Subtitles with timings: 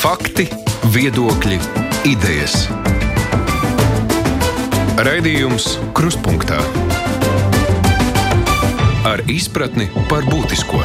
[0.00, 0.46] Fakti,
[0.94, 1.58] viedokļi,
[2.08, 2.54] idejas.
[4.96, 6.56] Raidījums Kruspunktā
[9.04, 10.80] ar izpratni par būtisko.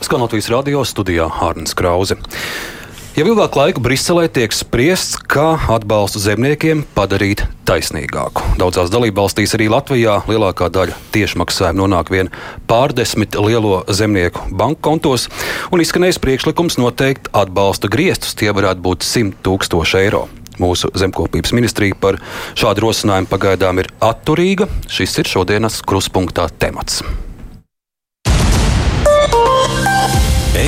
[0.00, 2.16] Skan Latvijas radio studijā Hārnas Krause.
[3.18, 8.44] Jau ilgāku laiku Briselē tiek spriests, kā atbalstu zemniekiem padarīt taisnīgāku.
[8.60, 12.30] Daudzās dalībvalstīs, arī Latvijā, lielākā daļa tiešmaksājumu nonāk vien
[12.70, 15.26] pārdesmit lielo zemnieku banku kontos,
[15.74, 18.38] un izskanējis priekšlikums noteikt atbalsta griestus.
[18.38, 20.28] Tie varētu būt 100 tūkstoši eiro.
[20.62, 22.22] Mūsu zemkopības ministrija par
[22.54, 24.70] šādu rosinājumu pagaidām ir atturīga.
[24.86, 27.02] Šis ir šodienas kruspunktā temats.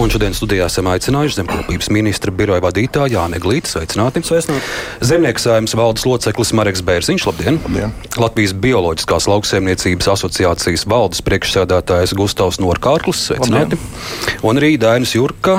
[0.00, 3.68] Un šodien studijā esam aicinājuši zemkopības ministra biroja vadītāju Jāni Glītu.
[3.74, 4.22] Sveicināti!
[4.24, 4.64] Sveicināti.
[5.04, 7.26] Zemnieku saimnes valdes loceklis Mareks Bērziņš.
[7.28, 7.58] Labdien!
[7.66, 7.92] Labdien.
[8.16, 13.20] Latvijas Bioloģiskās lauksaimniecības asociācijas valdes priekšsēdētājs Gustavs Norkārklis.
[13.28, 13.76] Sveicināti!
[14.40, 15.58] Un arī Dainis Jurka,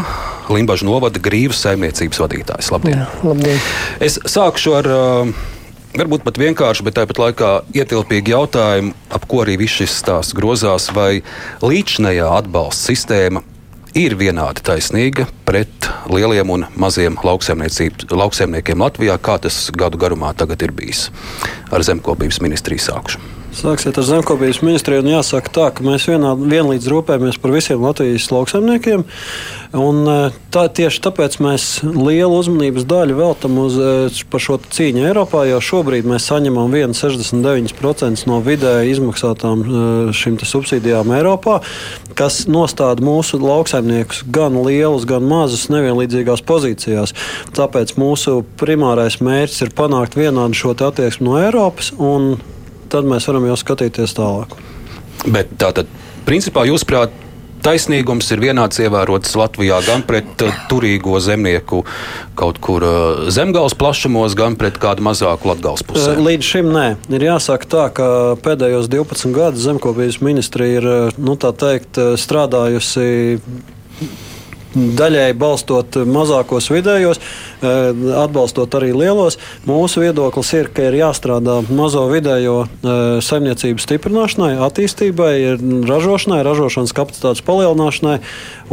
[0.50, 2.74] Limbaģa novada Grīvas saimniecības vadītājs.
[2.74, 3.06] Labdien!
[3.22, 3.62] Labdien.
[4.02, 4.94] Es sākšu ar.
[4.98, 5.50] Uh,
[5.94, 10.88] Varbūt pat vienkārši, bet tāpat laikā ietilpīgi jautājumi, ap ko arī viss šis stāsts grozās,
[10.90, 11.22] vai
[11.62, 13.44] līdzinējā atbalsta sistēma
[13.98, 20.74] ir vienādi taisnīga pret lieliem un maziem lauksaimniekiem Latvijā, kā tas gadu garumā tagad ir
[20.76, 21.08] bijis.
[21.72, 23.43] Ar zemkopības ministriju sākšu.
[23.54, 29.04] Sāksiet ar zemkopības ministriju jāsaka tā, ka mēs vienā, vienlīdz rūpējamies par visiem Latvijas lauksaimniekiem.
[29.74, 35.58] Eh, tā, tieši tāpēc mēs lielu uzmanības daļu veltam uz eh, šo cīņu Eiropā, jo
[35.62, 41.60] šobrīd mēs saņemam 1,69% no vidēji izmaksātām eh, šīm subsīdijām Eiropā,
[42.18, 47.14] kas nostāda mūsu lauksaimniekus gan lielus, gan mazus nevienlīdzīgās pozīcijās.
[47.58, 51.94] Tāpēc mūsu primārais mērķis ir panākt vienādu šo attieksmi no Eiropas.
[51.98, 52.36] Un,
[52.94, 54.56] tad mēs varam jau skatīties tālāk.
[55.24, 55.90] Bet tātad,
[56.28, 57.14] principā, jūsuprāt,
[57.64, 61.84] taisnīgums ir vienāds ievērots Latvijā gan pret uh, turīgo zemnieku
[62.40, 66.18] kaut kur uh, zemgāles plašumos, gan pret kādu mazāku latgāles pusē?
[66.20, 66.88] Līdz šim nē.
[67.14, 68.10] Ir jāsaka tā, ka
[68.44, 73.08] pēdējos 12 gadus zemkopības ministrija ir nu, teikt, strādājusi
[74.74, 77.20] daļēji balstot mazākos vidējos,
[77.62, 79.38] atbalstot arī lielos.
[79.70, 82.58] Mūsu viedoklis ir, ka ir jāstrādā mazo vidējo
[83.24, 85.34] saimniecību stiprināšanai, attīstībai,
[85.90, 88.20] ražošanai, ražošanas kapacitātes palielināšanai.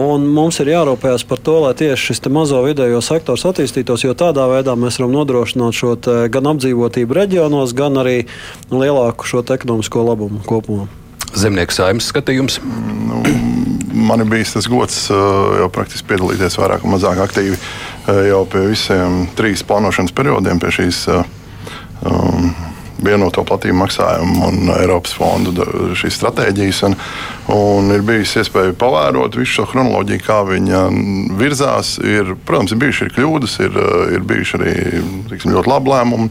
[0.00, 4.76] Mums ir jārūpējas par to, lai tieši šis mazo vidējo sektors attīstītos, jo tādā veidā
[4.78, 5.96] mēs varam nodrošināt šo
[6.32, 8.22] gan apdzīvotību reģionos, gan arī
[8.72, 10.88] lielāku šo ekonomisko labumu kopumā.
[11.38, 12.58] Zemnieku saimnes skatījums?
[12.62, 13.20] Nu,
[13.94, 17.58] man ir bijis tas gods jau praktiski piedalīties vairāk vai mazāk aktīvi
[18.30, 22.50] jau pie visiem trīs plānošanas periodiem, pie šīs um,
[23.04, 25.66] vienoto platību maksājumu un Eiropas fondu
[25.98, 26.82] šīs stratēģijas.
[26.88, 26.96] Un,
[27.54, 30.82] un ir bijis iespēja pavērot visu šo chronoloģiju, kā viņa
[31.40, 31.96] virzās.
[32.04, 33.80] Ir, protams, ir bijušas ir kļūdas, ir,
[34.16, 34.76] ir bijuši arī
[35.32, 36.30] tiksim, ļoti labi lēmumi.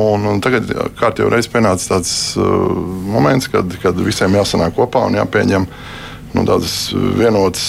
[0.00, 0.70] Un, un tagad
[1.00, 2.46] kārtībā reizē pienācis tāds uh,
[3.10, 5.66] moments, kad, kad visiem jāsanāk kopā un jāpieņem
[6.34, 6.74] nu, tādas
[7.18, 7.64] vienotas,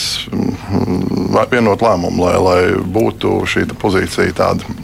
[1.52, 2.62] vienot lēmumu, lai, lai
[2.94, 4.76] būtu šī pozīcija tāda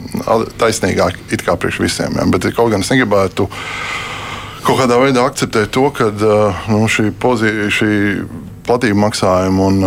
[0.60, 2.18] taisnīgāka it kā priekš visiem.
[2.18, 2.26] Ja.
[2.32, 3.48] Bet kaut gan es negribētu
[4.66, 6.10] kaut kādā veidā akceptēt to, ka
[6.68, 7.72] nu, šī pozīcija.
[7.78, 7.90] Šī
[8.68, 9.78] platību maksājumu un,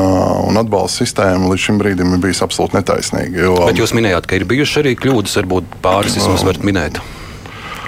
[0.49, 3.43] un atbalsta sistēma līdz šim brīdim ir bijusi absolūti netaisnīga.
[3.45, 6.97] Jo, Bet jūs minējāt, ka ir bijušas arī kļūdas, varbūt pāris vismaz varat minēt.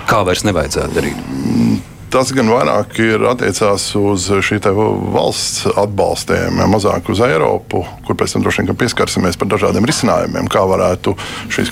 [0.05, 1.89] Kā vairs nevajadzētu darīt?
[2.13, 8.43] Tas gan vairāk ir attiecās uz šī valsts atbalstiem, mazāk uz Eiropu, kur pēc tam
[8.45, 11.15] droši vien pieskarsimies par dažādiem risinājumiem, kā varētu
[11.55, 11.71] šīs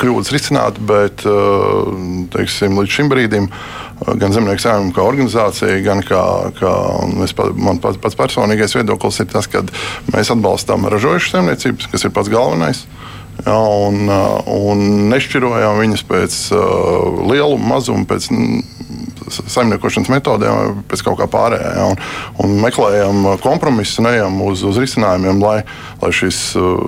[0.00, 0.80] kļūdas risināt.
[0.80, 1.26] Bet
[2.32, 3.50] teiksim, līdz šim brīdim
[4.16, 6.22] gan Zemnieku saimnieks kā organizācija, gan kā,
[6.56, 6.72] kā
[7.52, 9.60] man pats, pats personīgais viedoklis ir tas, ka
[10.14, 12.86] mēs atbalstām ražojušu saimniecības, kas ir pats galvenais.
[13.46, 14.08] Ja, un,
[14.50, 14.82] un
[15.12, 18.26] nešķirojām viņus pēc uh, lieluma, mazuma, pēc
[19.28, 21.72] saimniekošanas metodēm, pēc kaut kā pārējā.
[21.78, 22.00] Ja, un,
[22.44, 25.58] un meklējam kompromisu, neejam uz, uz risinājumiem, lai,
[26.02, 26.82] lai šis uh,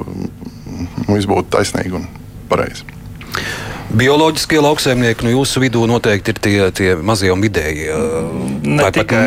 [1.06, 2.08] viss būtu taisnīgi un
[2.50, 2.86] pareizi.
[3.90, 7.96] Bioloģiskie lauksaimnieki nu, jūsu vidū noteikti ir tie, tie mazie un vidējie.
[8.62, 9.24] Ne Vai tikai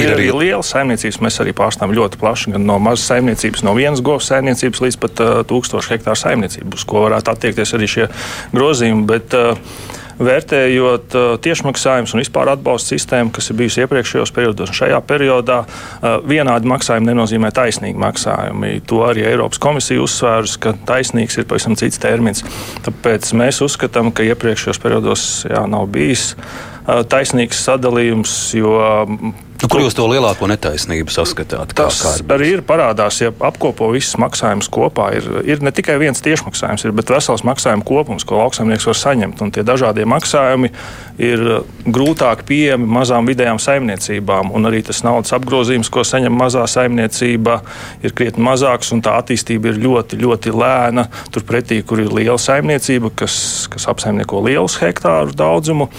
[0.00, 4.00] ir arī lielas saimniecības, mēs arī pārstāvam ļoti plaši, gan no mazas saimniecības, no vienas
[4.04, 8.08] govs saimniecības līdz pat uh, tūkstošu hektāru saimniecības, ko varētu attiekties arī šie
[8.56, 9.04] grozījumi.
[9.10, 15.00] Bet, uh, vērtējot tiešmaksājumus un vispār atbalsta sistēmu, kas ir bijusi iepriekšējos periodos un šajā
[15.08, 15.60] periodā,
[16.28, 18.74] vienādi maksājumi nenozīmē taisnīgi maksājumi.
[18.90, 22.44] To arī Eiropas komisija uzsvērs, ka taisnīgs ir pavisam cits termins.
[22.86, 26.34] Tāpēc mēs uzskatām, ka iepriekšējos periodos jā, nav bijis
[26.86, 28.76] taisnīgs sadalījums, jo
[29.60, 31.74] Nu, kur jūs to lielāko netaisnību saskatāt?
[31.76, 32.00] Tas
[32.32, 35.10] arī ir parādās, ja apkopo visus maksājumus kopā.
[35.18, 39.42] Ir, ir ne tikai viens tiešmaksājums, ir, bet vesels maksājumu kopums, ko lauksaimnieks var saņemt.
[39.44, 40.70] Un tie dažādie maksājumi
[41.20, 41.44] ir
[41.84, 44.54] grūtāk pieejami mazām vidējām saimniecībām.
[44.56, 47.58] Un arī tas naudas apgrozījums, ko saņem mazā saimniecība,
[48.00, 48.94] ir krietni mazāks.
[49.04, 51.06] Tā attīstība ir ļoti, ļoti lēna.
[51.36, 53.36] Turpretī, kur ir liela saimniecība, kas,
[53.72, 55.90] kas apsaimnieko lielus hektāru daudzumu,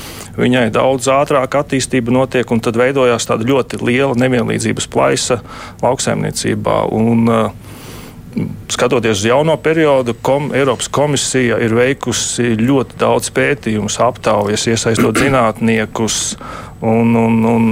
[0.42, 5.42] viņai daudz ātrāk attīstība notiek un tad veidojās tāda ļoti liela nevienlīdzības plaisa
[5.84, 6.86] lauksaimniecībā.
[6.96, 7.52] Un, uh,
[8.72, 16.38] Skatoties uz jauno periodu, kom, Eiropas komisija ir veikusi ļoti daudz pētījumu, aptaujas, iesaistot zinātniekus
[16.80, 17.68] un, un, un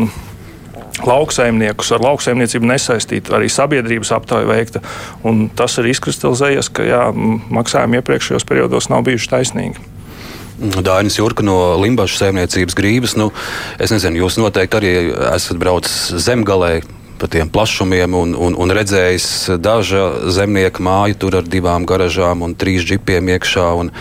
[1.08, 4.84] lauksaimniekus, ar lauksaimniecību nesaistītu, arī sabiedrības aptauja veikta.
[5.56, 7.06] Tas ir izkristalizējies, ka jā,
[7.56, 9.88] maksājumi iepriekšējos periodos nav bijuši taisnīgi.
[10.60, 13.18] Dainis Jurka no Limbaģa saimniecības grības.
[13.20, 13.32] Nu,
[13.80, 14.96] es nezinu, jūs noteikti arī
[15.34, 16.80] esat braucis zemgalē
[17.20, 22.56] pa tiem plašumiem un, un, un redzējis daža zemnieka māju tur ar divām garažām un
[22.56, 23.68] trīs džipiem iekšā.
[23.82, 23.92] Un,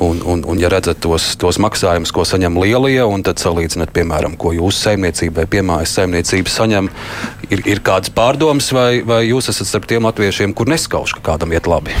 [0.00, 4.38] un, un, un ja redzat tos, tos maksājumus, ko saņem lielie, un tad salīdzināt, piemēram,
[4.40, 6.90] ko jūsu saimniecība vai piemājas saimniecība saņem,
[7.50, 11.52] ir, ir kādas pārdomas, vai, vai jūs esat starp tiem latviešiem, kur neskauž, ka kādam
[11.52, 11.96] iet labi?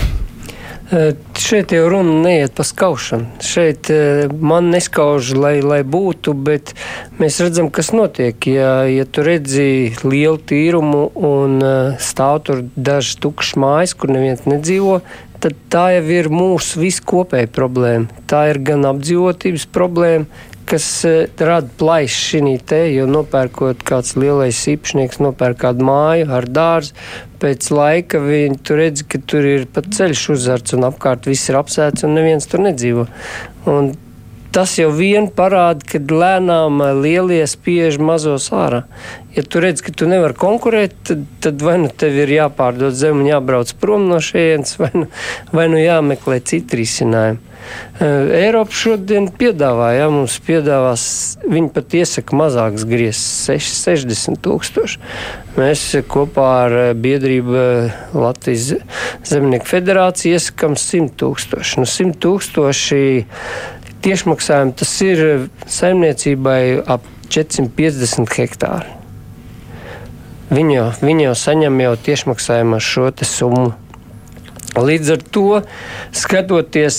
[0.84, 3.40] Šeit jau runa neiet par skaušanu.
[3.44, 3.88] Šeit
[4.36, 6.74] man neskauž, lai, lai būtu, bet
[7.16, 8.36] mēs redzam, kas notiek.
[8.52, 11.56] Ja, ja tu redzi lielu tīrumu un
[11.96, 15.00] stāv tur dažs tukšs mājas, kur neviens nedzīvo,
[15.40, 18.24] tad tā jau ir mūsu viskopēja problēma.
[18.28, 20.28] Tā ir gan apdzīvotības problēma,
[20.68, 20.86] kas
[21.40, 26.96] rada plaisu šī te, jo nopērkot kāds lielais īpašnieks, nopērk kādu māju ar dārzu,
[27.44, 31.60] pēc laika viņi tur redz, ka tur ir pat ceļš uzarts un apkārt viss ir
[31.60, 33.04] apsēts un neviens tur nedzīvo.
[33.68, 33.92] Un
[34.54, 38.84] tas jau vien parāda, ka lēnām lielie spiež mazos ārā.
[39.34, 43.24] Ja tu redz, ka tu nevari konkurēt, tad, tad vai nu tev ir jāpārdod zemi
[43.24, 45.08] un jābrauc prom no šejienes, vai nu,
[45.50, 47.50] vai nu jāmeklē citi risinājumi.
[48.04, 51.04] Eiropa šodien piedāvā, ja mums piedāvās,
[51.48, 55.00] viņi pat iesaka mazāks griezts, 60 tūkstoši.
[55.56, 57.62] Mēs kopā ar biedrību
[58.18, 58.74] Latvijas
[59.26, 61.80] Zemnieku federāciju iesakām 100 tūkstoši.
[61.82, 63.00] Nu, 100 tūkstoši
[64.04, 65.24] tiešmaksājumi tas ir
[65.78, 69.03] saimniecībai ap 450 hektāri.
[70.50, 73.72] Viņi jau, viņi jau saņem jau tiešmaksājumu šo summu.
[74.74, 75.48] Līdz ar to,
[76.12, 76.98] skatoties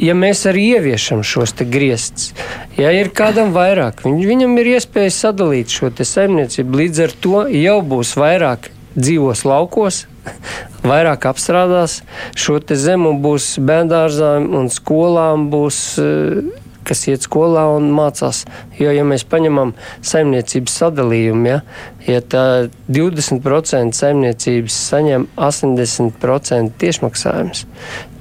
[0.00, 2.32] ja mēs arī ieviešam šos griestus,
[2.78, 6.80] ja ir kādam vairāk, viņ, viņam ir iespēja sadalīt šo saimniecību.
[6.82, 10.04] Līdz ar to jau būs vairāk dzīvos laukos,
[10.90, 12.00] vairāk apstrādās
[12.38, 15.48] šo zemu, būs bērngārzām un skolām.
[15.52, 16.42] Būs, eh,
[16.86, 18.44] kas iet skolā un mācās.
[18.78, 21.60] Jo, ja mēs paņemam saimniecības sadalījumu, ja,
[22.08, 22.46] ja tā
[22.88, 27.66] 20% saimniecības saņem 80% tiešmaksājumus,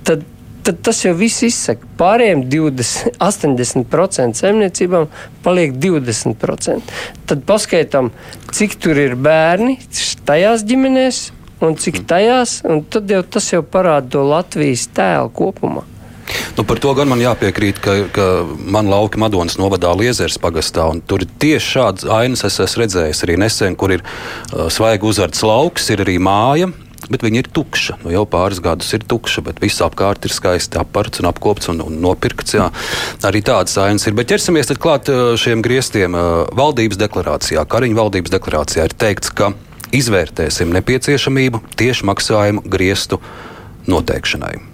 [0.08, 0.30] tad
[0.64, 1.88] tad tas jau viss izsaka.
[2.00, 5.10] Pārējiem 20, 80% saimniecībām
[5.44, 6.94] paliek 20%.
[7.28, 8.12] Tad paskaidām,
[8.56, 9.76] cik tur ir bērni
[10.28, 11.26] tajās ģimenēs
[11.64, 12.08] un cik mm.
[12.08, 15.86] tajās, un tad jau tas jau parāda to Latvijas tēlu kopumā.
[16.58, 21.26] Nu, par to gan man jāpiekrīt, ka, ka man lauka Madonas novadā Liezers pagastā, tur
[21.26, 25.90] ir tieši šāds ainas es esmu redzējis arī nesen, kur ir uh, svaigi uzarts lauks,
[25.94, 26.70] ir arī māja,
[27.12, 27.98] bet viņa ir tukša.
[28.04, 31.84] Nu, jau pāris gadus ir tukša, bet viss apkārt ir skaisti aparts un apkopts un,
[31.84, 32.56] un nopirkts.
[32.58, 32.70] Jā.
[33.28, 34.16] Arī tādas ainas ir.
[34.18, 35.12] Bet ķersimies klāt
[35.42, 36.16] šiem griestiem.
[36.56, 39.52] Valdības deklarācijā, Kariņa valdības deklarācijā ir teikts, ka
[39.94, 43.20] izvērtēsim nepieciešamību tieši maksājumu griestu
[43.92, 44.73] noteikšanai.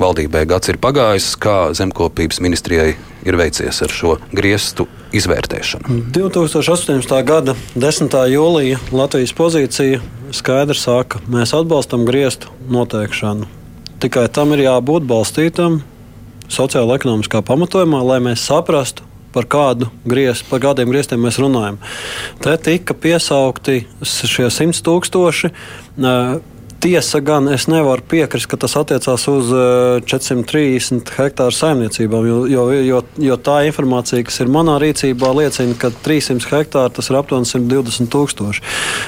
[0.00, 6.00] Valdībai gads ir pagājis, kā zemkopības ministrijai ir veicies ar šo griestu izvērtēšanu.
[6.14, 7.14] 2018.
[7.26, 8.18] gada 10.
[8.34, 10.02] jūlija Latvijas pozīcija
[10.34, 13.46] skaidri saka, mēs atbalstam griestu noteikšanu.
[14.02, 15.80] Tikai tam ir jābūt balstītam
[16.50, 21.80] sociālo-ekonomiskā pamatojumā, lai mēs saprastu, par, kādu griez, par kādiem grieztiem mēs runājam.
[22.42, 25.50] Te tika piesaukti šie 100 tūkstoši.
[26.84, 29.48] Tiesa gan es nevaru piekrist, ka tas attiecās uz
[30.04, 35.78] 430 eh, hektāru saimniecībām, jo, jo, jo, jo tā informācija, kas ir manā rīcībā, liecina,
[35.80, 38.64] ka 300 hektāri tas ir aptuveni 120 tūkstoši.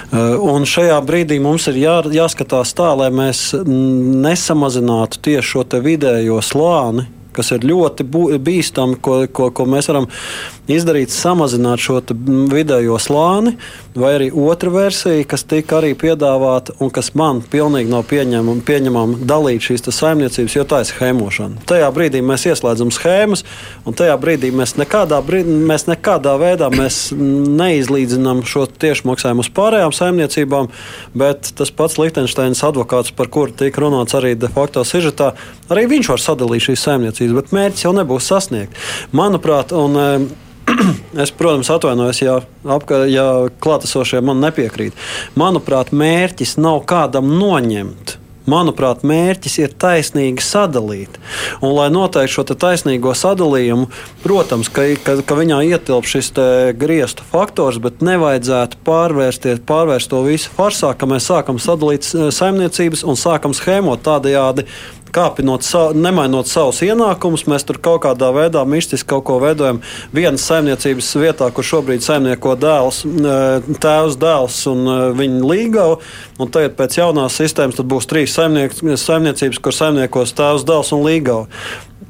[0.09, 6.41] Eh, un šajā brīdī mums ir jā, jāskatās tā, lai mēs nesamazinātu tieši šo vidējo
[6.41, 8.07] slāni kas ir ļoti
[8.41, 12.01] bīstami, ko, ko, ko mēs varam izdarīt, samazināt šo
[12.51, 13.57] vidējo slāni,
[13.95, 19.19] vai arī otra versija, kas tika arī piedāvāta un kas man pilnīgi nav pieņemama, pieņemama
[19.27, 21.63] dalīt šīs saimniecības, jo tā ir schēmošana.
[21.69, 23.45] Tajā brīdī mēs ieslēdzam schēmas,
[23.87, 29.95] un tajā brīdī mēs nekādā, brīdī, mēs nekādā veidā mēs neizlīdzinām šo tiešmaksājumu uz pārējām
[29.97, 30.71] saimniecībām,
[31.17, 35.33] bet tas pats Liechtensteins advokāts, par kuru tika runāts arī de facto sižetā,
[35.71, 38.77] arī viņš var sadalīt šīs saimniecības, bet mērķis jau nebūs sasniegt.
[39.17, 39.97] Manuprāt, un,
[41.23, 42.37] Es, protams, atvainojos, ja,
[42.69, 43.25] apka, ja
[43.63, 44.97] klātesošie man nepiekrīt.
[45.39, 48.19] Manuprāt, mērķis nav kādam noņemt.
[48.47, 51.17] Manuprāt, mērķis ir taisnīgi sadalīt.
[51.59, 53.89] Un, lai noteikti šo taisnīgo sadalījumu,
[54.23, 56.31] protams, ka, ka, ka viņā ietilp šis
[56.79, 63.57] griestu faktors, bet nevajadzētu pārvērst to visu farsā, ka mēs sākam sadalīt saimniecības un sākam
[63.57, 64.69] schēmot tādajādi
[65.17, 69.81] kāpinot, sa, nemainot savus ienākumus, mēs tur kaut kādā veidā mistiski kaut ko veidojam.
[70.15, 73.03] Vienas saimniecības vietā, kur šobrīd saimnieko dēls,
[73.83, 75.99] tēvs dēls un viņa līgava,
[76.39, 81.47] un tagad pēc jaunās sistēmas būs trīs saimniecības, kur saimniekos tēvs dēls un līgava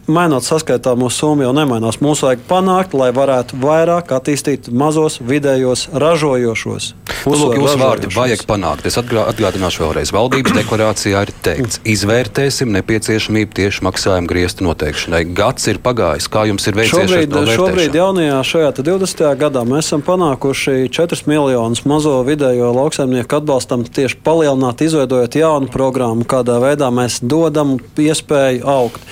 [0.07, 1.99] mainot saskaitāmo summu jau nemainās.
[2.03, 6.93] Mums vajag panākt, lai varētu vairāk attīstīt mazos, vidējos, ražojošos.
[7.27, 8.87] Nu, lūk, jūsu vārdi vajag panākt.
[8.87, 10.13] Es atgādināšu vēlreiz.
[10.15, 15.25] Valdības deklarācijā ir teikts, izvērtēsim nepieciešamību tieši maksājumu griestu noteikšanai.
[15.37, 16.31] Gads ir pagājis.
[16.31, 19.25] Kā jums ir veicies šobrīd, šobrīd jaunajā šajā 20.
[19.43, 26.27] gadā mēs esam panākuši 4 miljonus mazo vidējo lauksaimnieku atbalstam tieši palielināt, izveidojot jaunu programmu,
[26.29, 29.03] kādā veidā mēs dodam iespēju augt.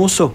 [0.00, 0.30] Mūsu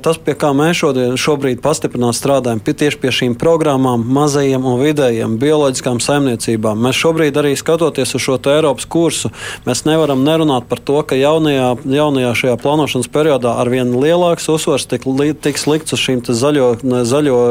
[0.00, 4.78] tas, pie kā mēs šodien, šobrīd pastiprināti strādājam, pie, tieši pie šīm programmām, mazajiem un
[4.80, 6.80] vidējiem, bioloģiskām saimniecībām.
[6.80, 9.28] Mēs šobrīd arī skatoties uz šo Eiropas kursu,
[9.66, 14.88] mēs nevaram nerunāt par to, ka jaunajā, jaunajā šajā plānošanas periodā ar vien lielāks uzsvars
[14.88, 15.04] tik,
[15.44, 16.70] tiks likts uz šīm zaļo,
[17.10, 17.42] zaļo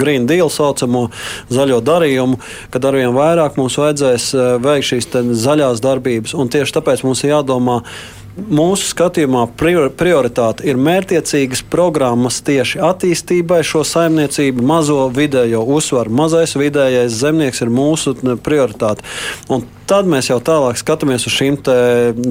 [0.00, 1.06] green deal saucamo
[1.54, 2.40] zaļo darījumu,
[2.74, 4.32] kad arvien vairāk mums vajadzēs
[4.64, 5.10] veikt šīs
[5.46, 6.34] zaļās darbības.
[6.34, 7.84] Un tieši tāpēc mums ir jādomā
[8.34, 16.10] Mūsu skatījumā prioritāte ir mērķiecīgas programmas tieši attīstībai, šo saimniecību, mazo vidējo uzsvaru.
[16.18, 19.06] Mazais vidējais zemnieks ir mūsu prioritāte.
[19.46, 21.60] Un tad mēs jau tālāk skatāmies uz šīm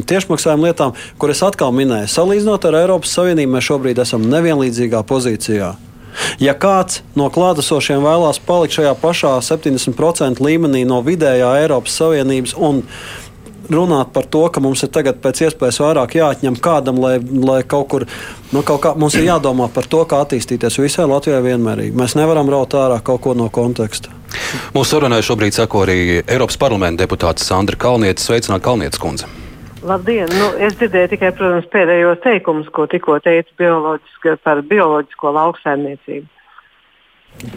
[0.03, 2.11] tiešmaksājuma lietām, kuras atkal minēju.
[2.11, 5.71] Salīdzinot ar Eiropas Savienību, mēs šobrīd esam nevienlīdzīgā pozīcijā.
[6.41, 12.83] Ja kāds no klātesošiem vēlās palikt šajā pašā 70% līmenī no vidējā Eiropas Savienības un
[13.75, 17.87] runāt par to, ka mums ir tagad pēc iespējas vairāk jāatņem kādam, lai, lai kaut
[17.91, 18.05] kur
[18.53, 21.95] nu, kaut kā, mums ir jādomā par to, kā attīstīties visai Latvijai vienmērīgi.
[21.97, 24.13] Mēs nevaram raut ārā kaut ko no konteksta.
[24.73, 28.29] Mūsu sarunai šobrīd seko arī Eiropas parlamenta deputāts Sandra Kalnietis.
[28.29, 29.29] Sveicināta Kalnietis kundze!
[29.83, 30.29] Labdien!
[30.31, 33.73] Nu, es dzirdēju tikai, protams, pēdējos teikumus, ko tikko teica
[34.45, 36.29] par bioloģisko lauksaimniecību.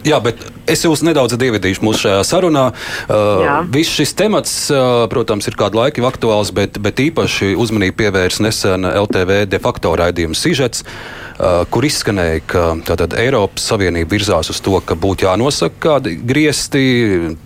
[0.07, 0.41] Jā, bet
[0.71, 2.65] es jūs nedaudz dividīšu mūsu šajā sarunā.
[3.07, 8.41] Uh, viss šis temats, uh, protams, ir kādu laiku aktuāls, bet, bet īpaši uzmanību pievērs
[8.43, 14.63] nesen LTV de facto raidījums Sižets, uh, kur izskanēja, ka tātad, Eiropas Savienība virzās uz
[14.65, 16.83] to, ka būtu jānosaka kādi griesti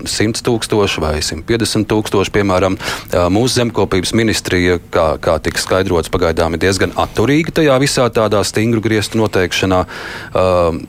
[0.01, 2.79] 100 tūkstoši vai 150 tūkstoši, piemēram.
[2.81, 8.41] Uh, mūsu zemkopības ministrija, kā, kā tika skaidrots, pagaidām ir diezgan atturīga tajā visā tādā
[8.49, 9.85] stingru griestu noteikšanā.
[10.33, 10.81] Uh,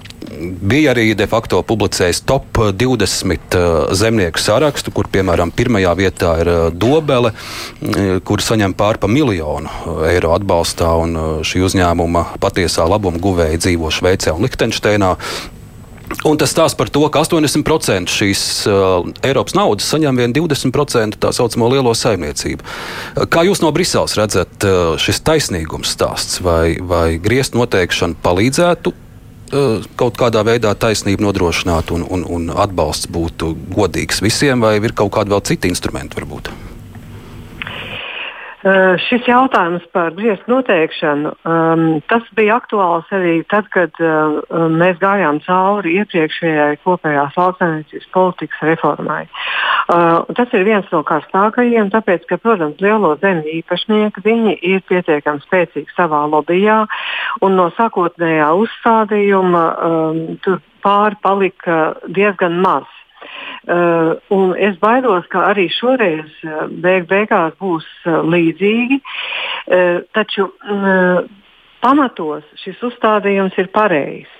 [0.61, 6.51] bija arī de facto publicējis top 20 uh, zemnieku sarakstu, kur piemēram pirmajā vietā ir
[6.51, 9.71] uh, Dobele, uh, kur saņem pārpa miljonu
[10.09, 15.15] eiro atbalstā, un šī uzņēmuma patiesā labuma guvēja dzīvo Šveicē un Liechtensteinā.
[16.27, 21.31] Un tas stāsta par to, ka 80% šīs uh, Eiropas naudas saņem vien 20% tā
[21.35, 22.67] saucamo lielo saimniecību.
[23.31, 29.10] Kā jūs no Briseles redzat, uh, šis taisnīgums stāsts vai, vai griezt noteikšana palīdzētu Eh,
[29.99, 35.13] kaut kādā veidā taisnību nodrošināt un, un, un atbalsts būtu godīgs visiem, vai ir kaut
[35.17, 36.53] kādi vēl citi instrumenti varbūt?
[38.61, 41.85] Šis jautājums par griestu noteikšanu um,
[42.37, 44.37] bija aktuāls arī tad, kad uh,
[44.69, 49.23] mēs gājām cauri iepriekšējai kopējās lauksaimniecības politikas reformai.
[49.89, 55.97] Uh, tas ir viens no karstākajiem, tāpēc, ka, protams, lielo zemju īpašnieki ir pietiekami spēcīgi
[55.97, 56.83] savā lobbyjā,
[57.41, 62.85] un no sākotnējā uzstādījuma um, tur pāri palika diezgan maz.
[63.61, 64.17] Uh,
[64.57, 68.97] es baidos, ka arī šoreiz uh, beig beigās būs uh, līdzīgi.
[68.97, 71.21] Uh, taču uh,
[71.85, 74.33] pamatos šis uzstādījums ir pareizs.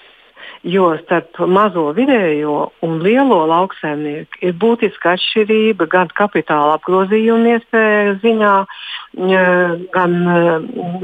[0.66, 8.56] Jo starp mazo vidējo un lielo lauksaimnieku ir būtiska atšķirība gan kapitāla apgrozījuma iespēju ziņā,
[8.66, 10.18] uh, gan,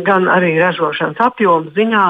[0.10, 2.08] gan arī ražošanas apjomu ziņā,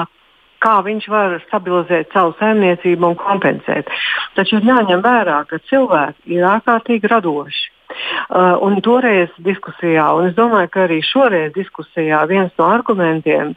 [0.64, 3.90] kā viņš var stabilizēt savu saimniecību un kompensēt.
[4.36, 7.66] Taču ir jāņem vērā, ka cilvēki ir ārkārtīgi radoši.
[7.88, 13.54] Uh, un toreiz diskusijā, un es domāju, ka arī šoreiz diskusijā viens no argumentiem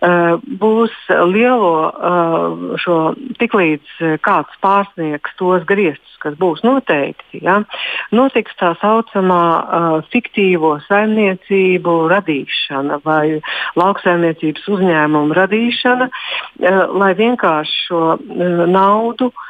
[0.00, 0.92] būs
[1.28, 2.98] lielo uh, šo
[3.40, 7.60] tiklīdz kāds pārsniegs tos griestus, kas būs noteikti, ja,
[8.12, 9.42] notiks tā saucamā
[10.12, 13.40] fiktīvo saimniecību radīšana vai
[13.80, 16.10] lauksaimniecības uzņēmumu radīšana,
[17.00, 18.02] lai vienkārši šo
[18.68, 19.46] naudu uh,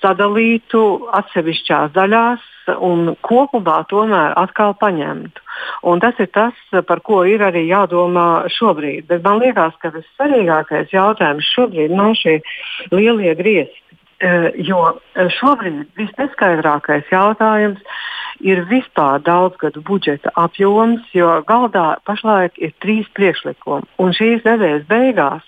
[0.00, 0.82] sadalītu
[1.18, 2.46] atsevišķās daļās
[2.78, 5.42] un kopumā tomēr atkal paņemtu.
[5.90, 6.54] Un tas ir tas,
[6.86, 9.08] par ko ir arī jādomā šobrīd.
[9.10, 12.38] Bet man liekas, ka vissvarīgākais jautājums šobrīd nav šie
[12.94, 13.82] lielie griezti.
[14.20, 15.00] Eh, jo
[15.40, 23.86] šobrīd visneskaidrākais jautājums ir vispār daudzgadu budžeta apjoms, jo galdā pašlaik ir trīs priekšlikumi.
[24.00, 25.42] Un šīs nedēļas beigās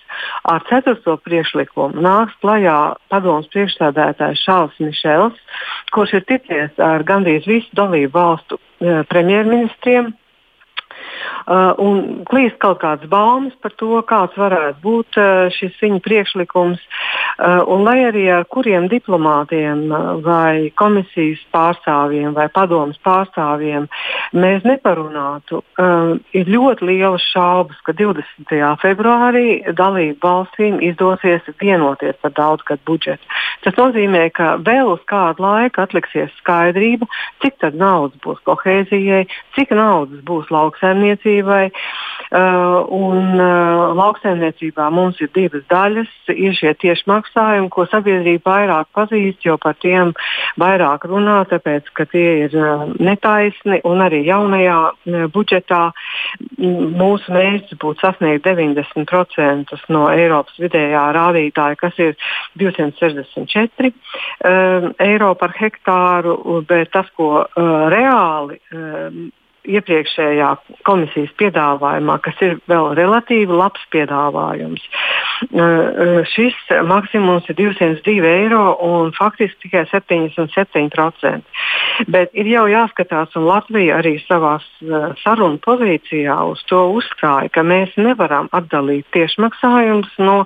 [0.45, 5.37] ar ceturto priekšlikumu nāks klajā padomus priekšstādētājs Šāls Mišels,
[5.91, 10.13] kurš ir ticies ar gandrīz visu dalību valstu e, premjerministriem
[11.43, 16.79] Uh, un klīst kaut kādas baumas par to, kāds varētu būt uh, šis viņa priekšlikums.
[17.33, 19.87] Uh, un lai arī ar kuriem diplomātiem
[20.23, 23.87] vai komisijas pārstāvjiem vai padomus pārstāvjiem
[24.33, 25.59] mēs neparunātu,
[26.33, 28.53] ir ļoti lielas šaubas, ka 20.
[28.81, 33.33] februārī dalību valstīm izdosies vienoties par daudzgadu budžetu.
[33.65, 37.07] Tas nozīmē, ka vēl uz kādu laiku atliksies skaidrība,
[37.43, 39.23] cik daudz naudas būs kohēzijai,
[39.55, 41.71] cik naudas būs lauksaimniecībai lauksaimniecībai.
[42.33, 46.09] Uh, un uh, lauksaimniecībā mums ir divas daļas.
[46.33, 50.15] Ir šie tieši maksājumi, ko sabiedrība vairāk pazīst, jo par tiem
[50.57, 55.91] vairāk runā, tāpēc ka tie ir uh, netaisni arī jaunajā uh, budžetā
[56.57, 62.17] mūsu mērķis būtu sasniegt 90% no Eiropas vidējā rādītāja, kas ir
[62.57, 69.23] 264 uh, eiro par hektāru, bet tas, ko uh, reāli uh,
[69.63, 70.49] iepriekšējā
[70.87, 74.83] komisijas piedāvājumā, kas ir vēl relatīvi labs piedāvājums.
[76.33, 81.41] Šis maksimums ir 202 eiro un faktiski tikai 77%.
[82.11, 84.55] Bet ir jau jāskatās, un Latvija arī savā
[85.23, 90.43] sarunu pozīcijā uz to uzstāja, ka mēs nevaram atdalīt tiešmaksājumus no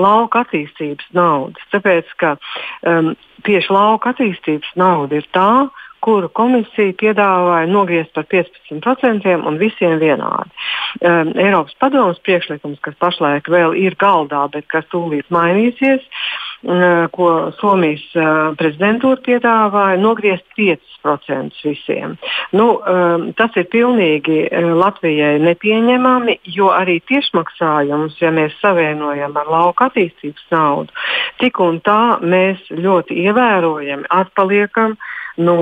[0.00, 1.62] lauka attīstības naudas.
[1.74, 3.14] Tāpēc, ka um,
[3.46, 5.68] tieši lauka attīstības nauda ir tā,
[6.04, 10.52] kuru komisija piedāvāja nogriezt par 15% un visiem vienādi.
[11.00, 17.26] Um, Eiropas padomus priekšlikums, kas pašlaik vēl ir galdā, bet kas tūlīt mainīsies, uh, ko
[17.56, 22.18] Somijas uh, prezidentūra piedāvāja, nogriezt 5% visiem.
[22.52, 29.88] Nu, um, tas ir pilnīgi Latvijai nepieņemami, jo arī tiešmaksājumus, ja mēs savienojam ar lauka
[29.88, 30.92] attīstības naudu,
[31.40, 34.98] tik un tā mēs ļoti ievērojami atpaliekam
[35.40, 35.56] no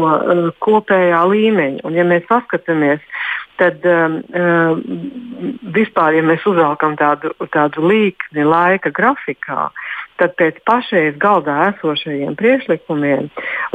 [0.59, 1.85] kopējā līmeņa.
[1.87, 3.05] Un, ja mēs paskatāmies,
[3.59, 4.79] tad um, uh,
[5.75, 9.63] vispār, ja mēs uzvelkam tādu, tādu līkni laika grafikā,
[10.19, 13.23] tad pēc pašreiz galdā esošajiem priekšlikumiem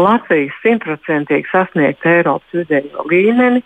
[0.02, 3.62] Latvijas simtprocentīgi sasniegt Eiropas vidējo līmeni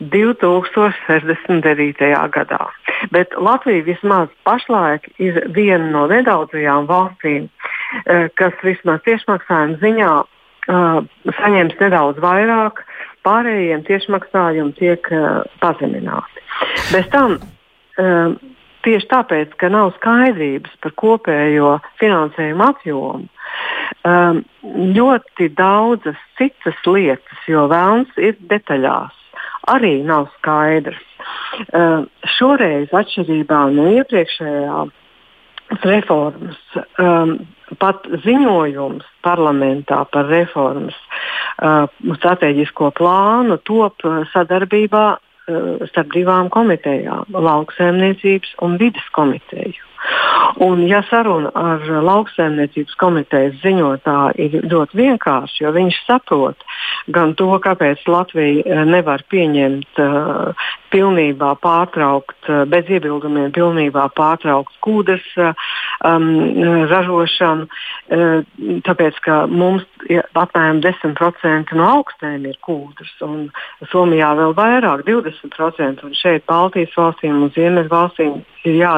[0.00, 2.02] 2069.
[2.36, 2.64] gadā.
[3.12, 7.52] Bet Latvija vismaz pašlaik ir viena no nedaudzajām valstīm, uh,
[8.40, 10.26] kas vismaz tiešmaksājuma ziņā uh,
[11.40, 12.74] saņems nedaudz vairāk,
[13.26, 16.44] pārējiem tiešmaksājumi tiek uh, pazemināti.
[16.92, 18.36] Bez tam uh,
[18.86, 23.28] tieši tāpēc, ka nav skaidrības par kopējo finansējumu apjomu,
[24.08, 24.42] um,
[24.96, 29.16] ļoti daudzas citas lietas, jo vēlns ir detaļās,
[29.72, 31.06] arī nav skaidrs.
[31.74, 32.06] Uh,
[32.38, 34.94] šoreiz, atšķirībā no iepriekšējām
[35.86, 36.58] reformas,
[36.98, 37.36] um,
[37.78, 41.86] pat ziņojums parlamentā par reformas uh,
[42.18, 44.02] strateģisko plānu top
[44.32, 49.89] sadarbībā uh, starp divām komitejām- lauksaimniecības un vidas komiteju.
[50.60, 56.66] Un, ja saruna ar lauksaimniecības komitejas ziņotāju ir ļoti vienkārša, jo viņš saprot
[57.08, 64.74] gan to, kāpēc Latvija eh, nevar pieņemt uh, pilnībā pārtraukt, uh, bez iebildumiem, pilnībā pārtraukt
[64.84, 65.54] kūdas uh,
[66.04, 66.28] um,
[66.90, 68.36] ražošanu, uh,
[68.86, 69.86] tāpēc ka mums
[70.34, 73.48] apmēram 10% no augstnēm ir kūdras, un
[73.92, 78.94] Somijā vēl vairāk, 20%, un šeit Baltijas valstīm un Ziemeļvalstīm ir, jā,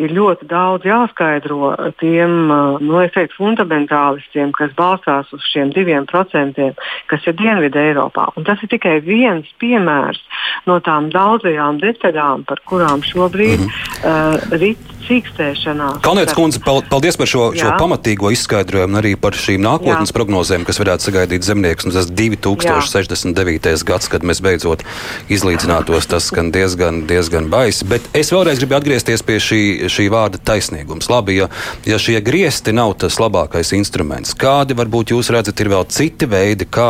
[0.00, 2.48] ir ļoti daudz jāskaidro tiem
[2.82, 6.74] nu, teiktu, fundamentālistiem, kas balstās uz šiem diviem procentiem,
[7.10, 8.28] kas ir Dienvidē Eiropā.
[8.36, 10.20] Un tas ir tikai viens piemērs
[10.68, 14.02] no tām daudzajām detaļām, par kurām šobrīd mm -hmm.
[14.04, 16.00] uh, rit cīkstēšanās.
[16.02, 17.64] Kalnietis kundze, paldies par šo, Jā.
[17.64, 20.16] šo pamatīgo izskaidrojumu arī par šīm nākotnes Jā.
[20.16, 21.86] prognozēm, kas varētu sagaidīt zemniekus.
[21.86, 23.66] Nu, tas 2069.
[23.66, 23.84] Jā.
[23.86, 24.84] gads, kad mēs beidzot
[25.28, 27.84] izlīdzinātos, tas skan diezgan, diezgan baisi.
[27.84, 29.62] Bet es vēlreiz gribu atgriezties pie šī,
[29.92, 31.10] šī vārda taisnīgums.
[31.12, 31.48] Labi, ja,
[31.88, 36.68] ja šie griesti nav tas labākais instruments, kādi varbūt jūs redzat, ir vēl citi veidi,
[36.70, 36.88] kā,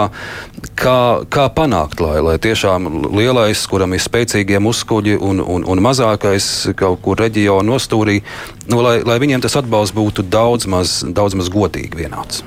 [0.78, 0.98] kā,
[1.32, 6.48] kā panākt, lai, lai tiešām lielais, kuram ir spēcīgie muskuļi un, un, un mazākais
[6.78, 8.20] kaut kur reģionu nostūrī,
[8.68, 12.44] nu, lai, lai viņiem tas atbalsts būtu daudz maz, daudz maz godīgi vienāds.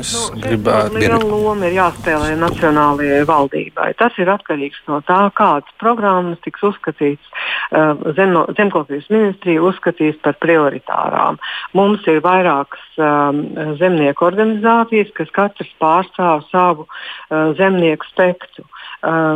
[0.00, 0.98] Es nu, gribētu.
[1.00, 3.90] Liela loma ir jāspēlē nacionālajai valdībai.
[4.00, 7.32] Tas ir atkarīgs no tā, kādas programmas tiks uzskatīts.
[7.70, 11.38] Uh, zem, zemkopības ministrija uzskatīs par prioritārām.
[11.76, 13.44] Mums ir vairākas um,
[13.80, 18.66] zemnieku organizācijas, kas katrs pārstāv savu uh, zemnieku spektru.
[18.66, 18.79] Uh,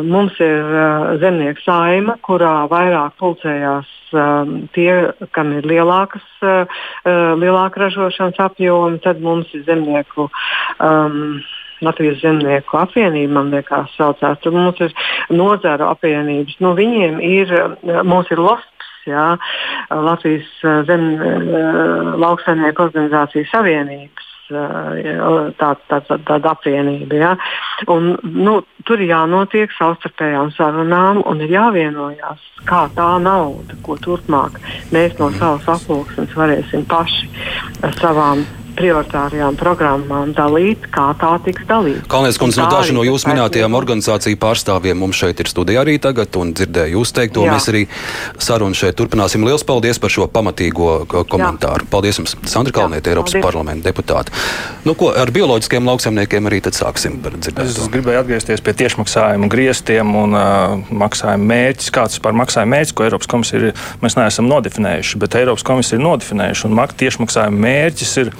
[0.04, 4.44] mums ir uh, zemnieku saima, kurā vairāk pulcējās uh,
[4.76, 4.90] tie,
[5.32, 6.68] kam ir lielākas, uh,
[7.04, 9.00] uh, lielāka ražošanas apjoma.
[9.04, 10.28] Tad mums ir zemnieku.
[10.80, 11.40] Um,
[11.84, 14.38] Latvijas zemnieku apvienība, man liekas, saucās.
[14.40, 14.92] Tur mums ir
[15.34, 16.54] nozaru apvienības.
[16.62, 17.50] Nu, viņiem ir,
[18.06, 19.24] mums ir LOSPS, jā,
[19.90, 20.48] Latvijas
[20.88, 21.04] zem,
[22.22, 27.20] lauksaimnieku organizācijas savienības tāda tā, tā, tā apvienība.
[27.20, 27.32] Ja?
[27.92, 34.60] Un, nu, tur ir jānotiek savstarpējām sarunām un ir jāvienojās, kā tā nauda, ko turpmāk
[34.94, 37.30] mēs no savas aploksnes varēsim paši
[37.84, 38.44] ar savām
[38.78, 42.04] prioritārajām programmām dalīt, kā tā tiks dalīta.
[42.10, 46.34] Kalnies kundze, no daži no jūsu minētajām organizāciju pārstāvjiem mums šeit ir studijā arī tagad,
[46.40, 47.44] un dzirdēju jūs teikto.
[47.46, 47.54] Jā.
[47.54, 47.84] Mēs arī
[48.42, 49.44] sarunu šeit turpināsim.
[49.46, 51.86] Lielas paldies par šo pamatīgo komentāru.
[51.86, 51.90] Jā.
[51.92, 53.46] Paldies jums, Sandra Kalniete, Eiropas paldies.
[53.46, 54.34] parlamenta deputāte.
[54.84, 57.68] Nu, ko ar bioloģiskiem lauksaimniekiem arī tad sāksim par dzirdēto?
[57.70, 61.92] Es gribēju atgriezties pie tiešmaksājumu griestiem un uh, maksājumu mērķis.
[61.94, 66.06] Kāds par maksājumu mērķis, ko Eiropas komisija ir, mēs neesam nodefinējuši, bet Eiropas komisija ir
[66.06, 68.32] nodefinējuši, un tiešmaksājumu mērķis ir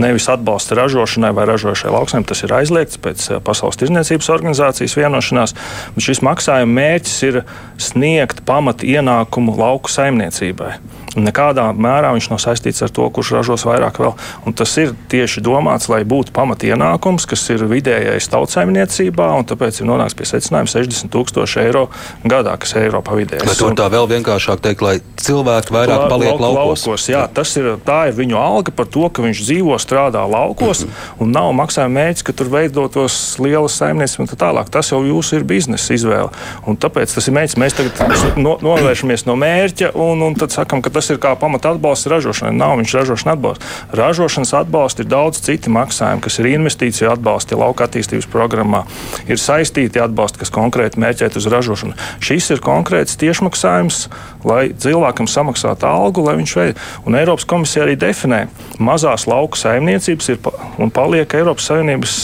[0.00, 2.28] nevis atbalsta ražošanai vai ražošai lauksaimniekam.
[2.30, 5.56] Tas ir aizliegts pēc eh, Pasaules tirzniecības organizācijas vienošanās.
[6.00, 7.42] Šis maksājuma mērķis ir
[7.80, 10.74] sniegt pamat ienākumu lauku saimniecībai.
[11.18, 14.12] Nekādā mērā viņš nav saistīts ar to, kurš ražos vairāk vēl.
[14.46, 19.88] Un tas ir tieši domāts, lai būtu pamatienākums, kas ir vidējais tautsājumniecībā, un tāpēc ir
[19.90, 21.88] nonāks pie secinājuma 60 tūkstoši eiro
[22.22, 23.48] gadā, kas ir Eiropā vidējais.
[23.48, 26.86] Bet tur tā vēl vienkāršāk teikt, lai cilvēki vairāk La, paliek lauk, laukos.
[26.86, 30.84] laukos jā, tas ir, tā ir viņu alga par to, ka viņš dzīvo, strādā laukos,
[30.84, 31.22] mm -hmm.
[31.24, 34.70] un nav maksājuma mērķis, ka tur veidotos lielas saimniecības un tā tālāk.
[34.70, 36.30] Tas jau jūsu ir biznesa izvēle.
[36.66, 37.58] Un tāpēc tas ir mērķis.
[37.60, 41.72] Mēs tagad no, novēršamies no mērķa un, un tad sakam, ka tas ir kā pamata
[41.72, 42.52] atbalsts ražošanai.
[42.60, 43.70] Nav viņš ražošanas atbalsts.
[43.96, 48.82] Ražošanas atbalsts ir daudz citi maksājumi, kas ir investīciju atbalsti lauka attīstības programmā,
[49.30, 51.96] ir saistīti atbalsti, kas konkrēti mērķēt uz ražošanu.
[52.20, 54.02] Šis ir konkrēts tiešmaksājums,
[54.44, 56.88] lai cilvēkam samaksātu algu, lai viņš veids.
[57.06, 58.42] Un Eiropas komisija arī definē
[58.80, 60.38] mazās lauku saimniecības ir
[60.80, 62.16] un paliek Eiropas Savienības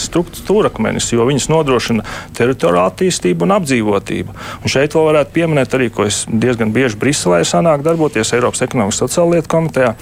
[0.43, 2.05] stūrakmenis, jo viņas nodrošina
[2.37, 4.37] teritoriālu attīstību un apdzīvotību.
[4.63, 9.03] Un šeit vēl varētu pieminēt arī, ko es diezgan bieži Briselē sanāk darboties Eiropas ekonomikas
[9.03, 9.95] sociālo lietu komitejā.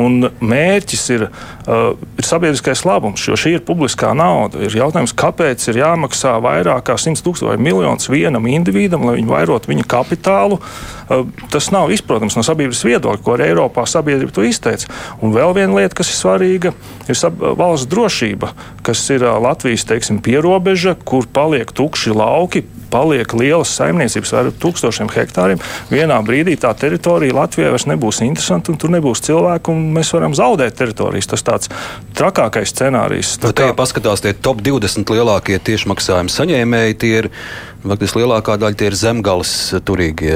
[0.00, 4.62] Un mērķis ir, uh, ir sabiedriskais labums, jo šī ir publiskā nauda.
[4.64, 9.30] Ir jautājums, kāpēc ir jāmaksā vairāk kā 100 tūkstoši vai miljonus vienam individam, lai viņi
[9.30, 10.60] vairotu viņa kapitālu.
[11.10, 14.88] Uh, tas nav izprotams no sabiedrības viedokļa, ko arī Eiropā sabiedrība to izteica.
[15.20, 16.74] Un vēl viena lieta, kas ir svarīga,
[17.10, 17.20] ir
[17.60, 18.54] valsts drošība,
[18.86, 25.10] kas ir uh, Latvijas teiksim, pierobeža, kur paliek tukši lauki, paliek lielas saimniecības ar tūkstošiem
[25.14, 25.62] hektāriem.
[25.92, 30.36] Vienā brīdī tā teritorija Latvijai vairs nebūs interesanta, un tur nebūs cilvēku, un mēs varam
[30.36, 31.30] zaudēt teritorijas.
[31.30, 31.72] Tas tāds
[32.18, 33.36] trakākais scenārijs.
[33.42, 33.70] Tā kā...
[33.70, 37.30] Ja paskatās tie top 20 lielākie tiešmaksājuma saņēmēji, tie ir
[37.80, 39.50] Faktiski lielākā daļa tie ir zemgales
[39.88, 40.34] turīgie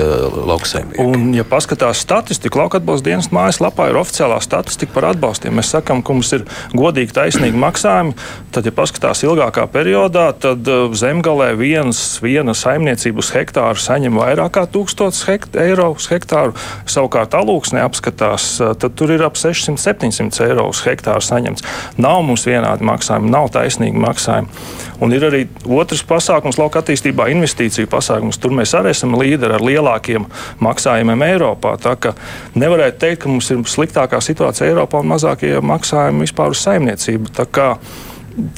[0.48, 1.04] lauksaimnieki.
[1.04, 5.52] Un, ja paskatās statistiku, lauka atbalsta dienas mājaslapā ir oficiālā statistika par atbalstiem.
[5.58, 8.14] Mēs sakām, ka mums ir godīgi, taisnīgi maksājumi.
[8.54, 14.56] Tad, ja paskatās ilgākā periodā, tad uh, zemgalē viens, viena saimniecība uz hektāru saņem vairāk
[14.56, 16.56] kā 1000 hekt eiro uz hektāru.
[16.88, 21.68] Savukārt alūksnē apskatās, uh, tad tur ir ap 600-700 eiro uz hektāru saņemts.
[22.00, 24.64] Nav mums vienādi maksājumi, nav taisnīgi maksājumi.
[25.04, 28.38] Un ir arī otrs pasākums lauka attīstībā investīciju pasākums.
[28.40, 30.26] Tur mēs arī esam līderi ar lielākiem
[30.64, 31.76] maksājumiem Eiropā.
[31.82, 32.14] Tā kā
[32.58, 37.34] nevarētu teikt, ka mums ir sliktākā situācija Eiropā un mazākie maksājumi vispār uz saimniecību.
[37.36, 37.68] Tā kā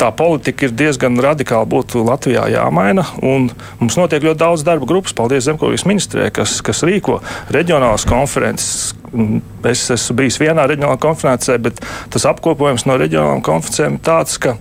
[0.00, 3.04] tā politika ir diezgan radikāli būtu Latvijā jāmaina.
[3.22, 7.18] Mums notiek ļoti daudz darba grupas, paldies Zemkopības ministrijai, kas, kas rīko
[7.54, 8.94] reģionālas konferences.
[9.66, 14.56] Es esmu bijis vienā reģionālā konferencē, bet tas apkopojums no reģionālām konferencēm ir tāds, ka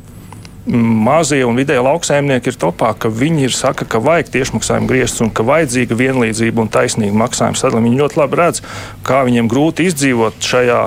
[0.66, 5.32] mazie un vidēji lauksaimnieki ir topā, ka viņi ir saka, ka vajag tiešmaksājumu grieztus un
[5.36, 7.90] ka vajadzīga vienlīdzība un taisnīga maksājuma sadalījuma.
[7.90, 8.62] Viņi ļoti labi redz,
[9.06, 10.84] kā viņiem grūti izdzīvot šajā.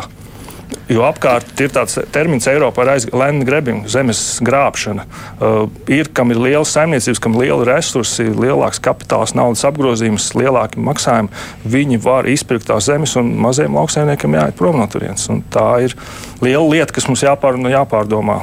[0.88, 5.04] Jo apkārt ir tāds termins Eiropā, ir land grabbing, zemes grābšana.
[5.36, 10.80] Uh, ir, kam ir liela saimniecības, kam ir liela resursi, lielāks kapitāls, naudas apgrozījums, lielāki
[10.84, 11.32] maksājumi.
[11.68, 15.28] Viņi var izpirkt tās zemes, un maziem lauksaimniekiem jāiet prom no turienes.
[15.52, 15.96] Tā ir
[16.44, 18.42] liela lieta, kas mums jāpār, jāpārdomā.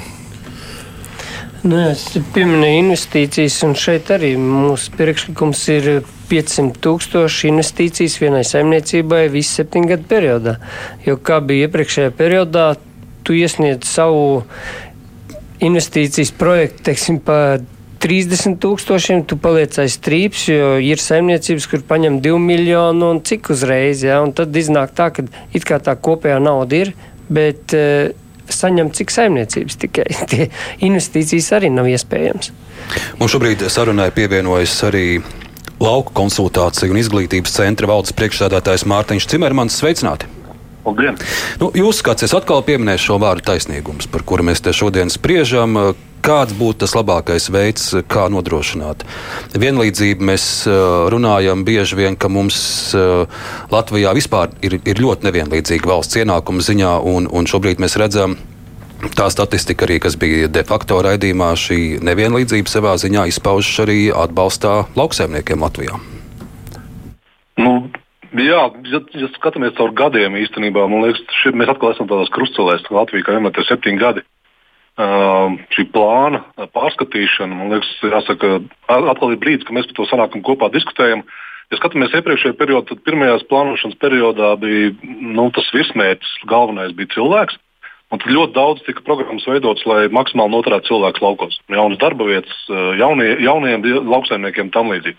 [1.66, 2.04] Nu, es
[2.36, 5.88] pieminēju investīcijas, un šeit arī mūsu priekšlikums ir
[6.30, 10.54] 500 tūkstoši investīcijas vienai saimniecībai visu septiņu gadu periodā.
[11.08, 12.68] Jo kā bija iepriekšējā periodā,
[13.26, 14.44] tu iesniedz savu
[15.66, 17.58] investīcijas projektu, teiksim, pa
[18.06, 23.50] 30 tūkstošiem, tu paliec aiz strīps, jo ir saimniecības, kur paņem 2 miljonu un cik
[23.56, 26.94] uzreiz, ja, un tad iznāk tā, ka it kā tā kopējā nauda ir,
[27.26, 28.14] bet uh,
[28.54, 30.08] saņem cik saimniecības tikai.
[30.32, 30.50] Tie
[30.86, 32.52] investīcijas arī nav iespējams.
[33.20, 35.08] Mums šobrīd sarunai pievienojas arī
[35.82, 39.78] lauku konsultāciju un izglītības centra valdes priekšsēdētājs Mārtiņš Cimermans.
[39.82, 40.30] Sveicināti!
[40.86, 41.16] Labdien.
[41.58, 45.80] Nu, jūs kāds es atkal pieminēšu šo vārdu taisnīgums, par kuru mēs te šodien spriežam.
[46.26, 49.04] Kāds būtu tas labākais veids, kā nodrošināt
[49.62, 50.26] vienlīdzību?
[50.26, 50.46] Mēs
[51.14, 52.58] runājam bieži vien, ka mums
[53.70, 58.38] Latvijā vispār ir, ir ļoti nevienlīdzīga valsts ienākuma ziņā, un, un šobrīd mēs redzam,
[59.14, 64.86] Tā statistika arī, kas bija de facto raidījumā, šī nevienlīdzība savā ziņā izpaužas arī atbalstā
[64.98, 66.00] lauksaimniekiem Latvijā.
[67.60, 67.74] Nu,
[68.40, 72.88] jā, ja, ja skatāmies caur gadiem īstenībā, man liekas, šie, mēs atkal esam tādās krustcelēs.
[72.90, 74.26] Latvija kā vienmēr ir septiņi gadi.
[74.96, 76.40] Uh, šī plāna
[76.72, 81.26] pārskatīšana, man liekas, jāsaka, atkal ir brīdis, kad mēs par to sanākam kopā diskutējam.
[81.68, 87.60] Ja skatāmies iepriekšējā periodā, tad pirmajās plānošanas periodā bija nu, tas virsmērķis, galvenais bija cilvēks.
[88.14, 91.60] Un tad ļoti daudz tika programmas veidotas, lai maksimāli noturētu cilvēkus laukos.
[91.74, 95.18] Jaunas darba vietas, eh, jaunie, jauniem lauksaimniekiem tam līdzīgi.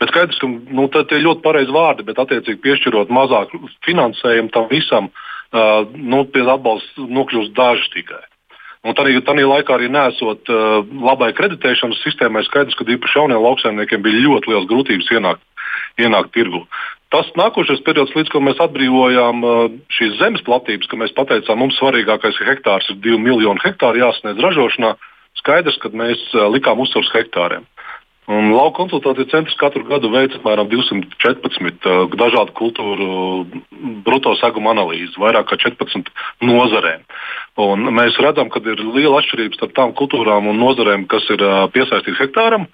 [0.00, 3.52] Bet skaidrs, ka nu, tie ir ļoti pareizi vārdi, bet attiecīgi piešķirot mazāk
[3.86, 5.10] finansējumu tam visam,
[5.52, 8.24] uh, nu, pie atbalsta nokļūst daži tikai.
[8.84, 9.14] Un tādā
[9.48, 14.68] laikā arī nesot uh, labai kreditēšanas sistēmai, skaidrs, ka īpaši jauniem lauksaimniekiem bija ļoti liels
[14.68, 15.40] grūtības ienākt,
[15.96, 16.66] ienākt tirgu.
[17.14, 21.78] Tas nākošais periods, līdz ko mēs atbrīvojām uh, šīs zemes platības, ka mēs pateicām, mums
[21.80, 24.92] svarīgākais hektārs ir 2 miljoni hektāru jāsniedz ražošanā,
[25.40, 27.64] skaidrs, ka mēs uh, likām uzsvars hektāriem.
[28.24, 33.08] Un lauka konsultāciju centrs katru gadu veic apmēram 214 uh, dažādu kultūru
[34.06, 36.08] brutto seguma analīzi, vairāk kā 14
[36.40, 37.04] nozarēm.
[37.60, 41.66] Un mēs redzam, ka ir liela atšķirība starp tām kultūrām un nozarēm, kas ir uh,
[41.74, 42.64] piesaistītas hektāram.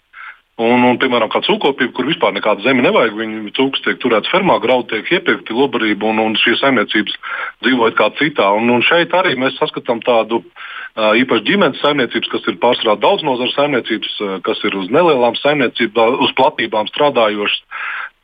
[0.61, 4.59] Un, un, piemēram, kā cūkopība, kur vispār nekāda zeme nevajag, viņu cūks tiek turēts fermā,
[4.61, 7.17] graudi tiek iepirkti, lobarība, un, un šīs saimniecības
[7.65, 8.51] dzīvoja kā citā.
[8.59, 13.23] Un, un šeit arī mēs saskatām tādu uh, īpaši ģimenes saimniecības, kas ir pārsvarā daudz
[13.27, 17.63] nozaru saimniecības, uh, kas ir uz nelielām saimniecībām, uz platībām strādājošas.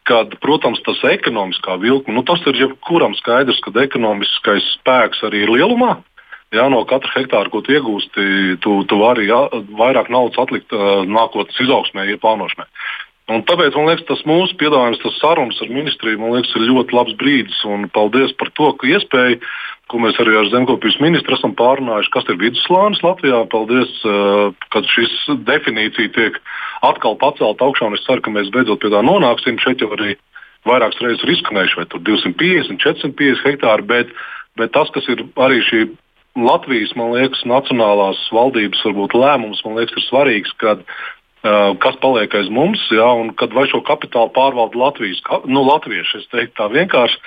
[0.07, 5.51] Kad, protams, tas ekonomiskā vilkme, nu, tas ir jebkuram skaidrs, ka ekonomiskais spēks arī ir
[5.51, 5.97] lielumā.
[6.55, 8.27] Jā, no katra hektāra, ko tu iegūsti,
[8.63, 9.41] tu, tu vari jā,
[9.75, 12.69] vairāk naudas atlikt uh, nākotnes izaugsmē, ja plānošanai.
[13.27, 16.95] Un tāpēc man liekas, tas mūsu piedāvājums, tas sarunas ar ministriju, man liekas, ir ļoti
[16.95, 17.59] labs brīdis.
[17.67, 19.41] Un paldies par to, ka iespēja,
[19.91, 23.41] ko mēs arī ar zemkopības ministru esam pārunājuši, kas ir vidusslānis Latvijā.
[23.51, 25.17] Paldies, uh, ka šis
[25.49, 26.39] definīcija tiek
[26.87, 27.91] atkal pacelt augšā.
[27.99, 29.59] Es ceru, ka mēs beidzot pie tā nonāksim.
[29.63, 30.15] Šeit jau arī
[30.67, 33.91] vairākas reizes ir izskanējuši, vai tur 250, 450 hektāri.
[33.91, 34.15] Bet,
[34.55, 35.89] bet tas, kas ir arī šī
[36.37, 40.83] Latvijas, man liekas, nacionālās valdības varbūt, lēmums liekas, ir svarīgs, kad,
[41.83, 46.23] kas paliek aiz mums, ja, un kad vai šo kapitālu pārvalda Latvijas, nu, latvieši.
[46.23, 47.21] Es teiktu tā vienkārši.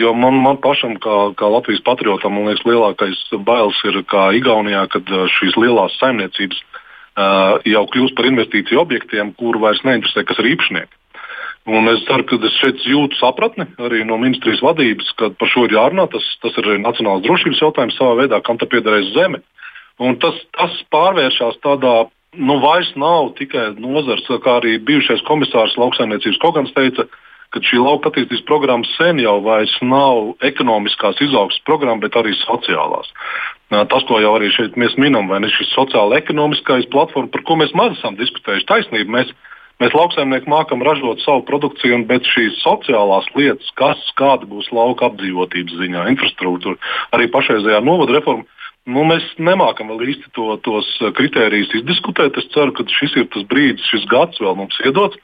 [0.00, 4.84] Jo man, man pašam, kā, kā Latvijas patriotam, man liekas, lielākais bailes ir kā Igaunijā,
[4.92, 10.52] kad šīs lielās saimniecības uh, jau kļūst par investīciju objektiem, kuru vairs neinteresē, kas ir
[10.52, 10.94] īpašnieki.
[11.70, 15.66] Un es ceru, ka es šeit jūtu sapratni arī no ministrijas vadības, ka par šo
[15.66, 16.06] ir jārunā.
[16.10, 19.42] Tas, tas ir nacionāls drošības jautājums savā veidā, kam te piederēs zeme.
[20.00, 26.38] Un tas, tas pārvēršas tādā, nu, vairs nav tikai nozars, kā arī bijušais komisārs lauksaimniecības
[26.42, 27.06] Kogans teica,
[27.50, 33.10] ka šī lauka attīstības programma sen jau vairs nav ekonomiskās izaugsmas programma, bet arī sociālās.
[33.70, 37.74] Tas, ko jau arī šeit mēs minam, vai ne šis sociāla-ekonomiskais platforma, par ko mēs
[37.74, 39.16] maz esam diskutējuši, taisnība.
[39.20, 39.38] Mēs,
[39.80, 45.78] Mēs lauksaimnieki mākam ražot savu produkciju, bet šīs sociālās lietas, kas kāda būs lauka apdzīvotības
[45.80, 46.76] ziņā, infrastruktūra,
[47.16, 48.44] arī pašreizējā novada reforma,
[48.90, 52.38] nu, mēs nemākam vēl īsti to, tos kritērijus izdiskutēt.
[52.40, 55.20] Es ceru, ka šis ir tas brīdis, šis gads vēl mums iedots.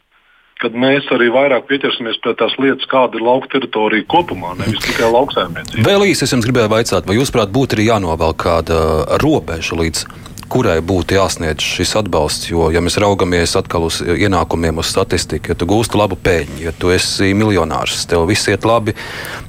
[0.56, 5.10] Kad mēs arī vairāk pieķersimies pie tās lietas, kāda ir lauka teritorija kopumā, nevis tikai
[5.12, 5.84] lauksaimniecība.
[5.84, 8.78] Vēl īsi es jums gribēju jautāt, vai jūs, prāt, būtu arī jānovelk kāda
[9.20, 10.06] robeža līdz
[10.52, 12.50] kurai būtu jāsniedz šis atbalsts.
[12.50, 16.74] Jo, ja mēs raugamies atkal uz ienākumiem, uz statistiku, ja tu gūsti labu peļņu, ja
[16.76, 18.96] tu esi miljonārs, tev viss iet labi,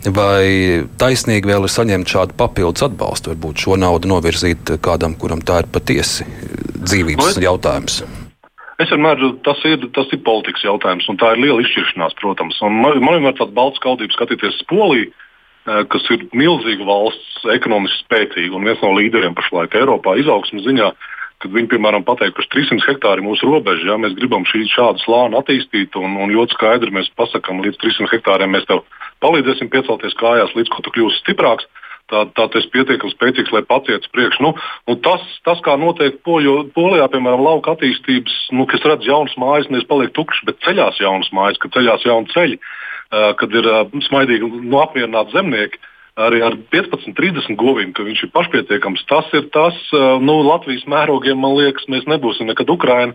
[0.05, 5.63] vai taisnīgi vēl ir saņemt šādu papildus atbalstu, varbūt šo naudu novirzīt kādam, kuram tā
[5.63, 6.27] ir patiesi
[6.83, 8.01] dzīvības jautājums.
[8.77, 12.59] Es vienmēr tas ir, tas ir politikas jautājums, un tā ir liela izšķiršanās, protams.
[12.61, 15.09] Un man, man vienmēr tāds balts kaldības skatīties uz Poliju,
[15.67, 20.91] kas ir milzīga valsts, ekonomiski spēcīga un viens no līderiem pašlaik Eiropā izaugsmas ziņā.
[21.37, 25.03] Kad viņi, piemēram, pateikt, ka 300 hektāri ir mūsu robeža, ja mēs gribam šī, šādu
[25.03, 28.81] slāni attīstīt, un, un ļoti skaidri mēs pasakām, līdz 300 hektāriem mēs tev
[29.21, 31.69] palīdzēsim piecelties kājās, līdz ko tu kļūsi stiprāks
[32.09, 34.47] tā, tā tas pietiekami spēcīgs, lai paciet uz priekšu.
[34.47, 34.55] Nu,
[34.89, 39.69] nu tas, tas, kā notiek Poļo, Polijā, piemēram, lauka attīstības, nu, kas redz jaunas mājas,
[39.69, 43.85] nevis paliek tukšas, bet ceļās jaunas mājas, kad ceļās jauni ceļi, uh, kad ir uh,
[44.07, 45.81] smaidīgi nu, apmierināti zemnieki.
[46.17, 49.03] Arī ar 15, 30 govīm, ka viņš ir pašpietiekams.
[49.09, 53.13] Tas ir tas, uh, nu, Latvijas mērogiem, man liekas, mēs nebūsim nekad Ukraina.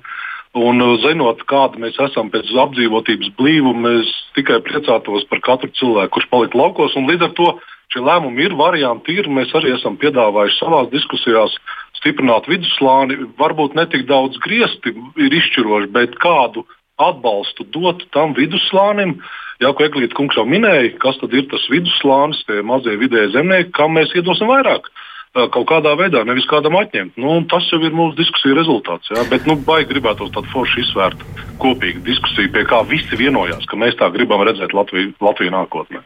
[0.52, 6.26] Un zinot, kāda mēs esam pēc apdzīvotības blīvuma, mēs tikai priecātos par katru cilvēku, kurš
[6.28, 6.96] palika laukos.
[7.09, 7.46] Līdz ar to
[7.92, 9.28] Šie lēmumi ir varianti, ir.
[9.28, 11.52] Mēs arī esam piedāvājuši savā diskusijās
[11.98, 13.18] stiprināt vidusslāni.
[13.37, 16.64] Varbūt ne tik daudz griezti ir izšķiroši, bet kādu
[17.08, 19.18] atbalstu dot tam vidusslānim.
[19.62, 23.74] Jā, ko Eglīte kungs jau minēja, kas tad ir tas vidusslānis, tie mazie vidēji zemnieki,
[23.76, 24.90] kam mēs iedosim vairāk
[25.32, 27.16] kaut kādā veidā, nevis kādam atņemt.
[27.20, 29.08] Nu, tas jau ir mūsu diskusiju rezultāts.
[29.12, 29.24] Jā.
[29.30, 31.22] Bet nu, baigi gribētu tādu foršu izsvērt
[31.62, 36.04] kopīgu diskusiju, pie kā visi vienojās, ka mēs tā gribam redzēt Latviju, Latviju nākotnē.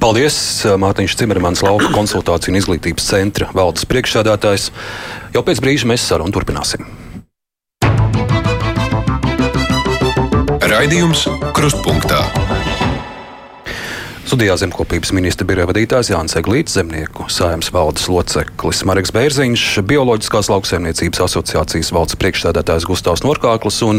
[0.00, 4.70] Paldies, Mārtiņš Cimermans, Lauka konsultāciju un izglītības centra valdes priekšsēdētājs.
[5.36, 6.88] Jau pēc brīža mēs sarunu turpināsim.
[10.70, 11.24] Raidījums
[11.56, 12.39] Krustpunktā.
[14.30, 21.24] Studijā zemkopības ministra biroja vadītājs Jānis Eglīts, zemnieku saimnes valdes loceklis Marks Bērziņš, Bioloģiskās lauksaimniecības
[21.24, 23.98] asociācijas valdes priekšstādātājs Gustavs Norkāklis un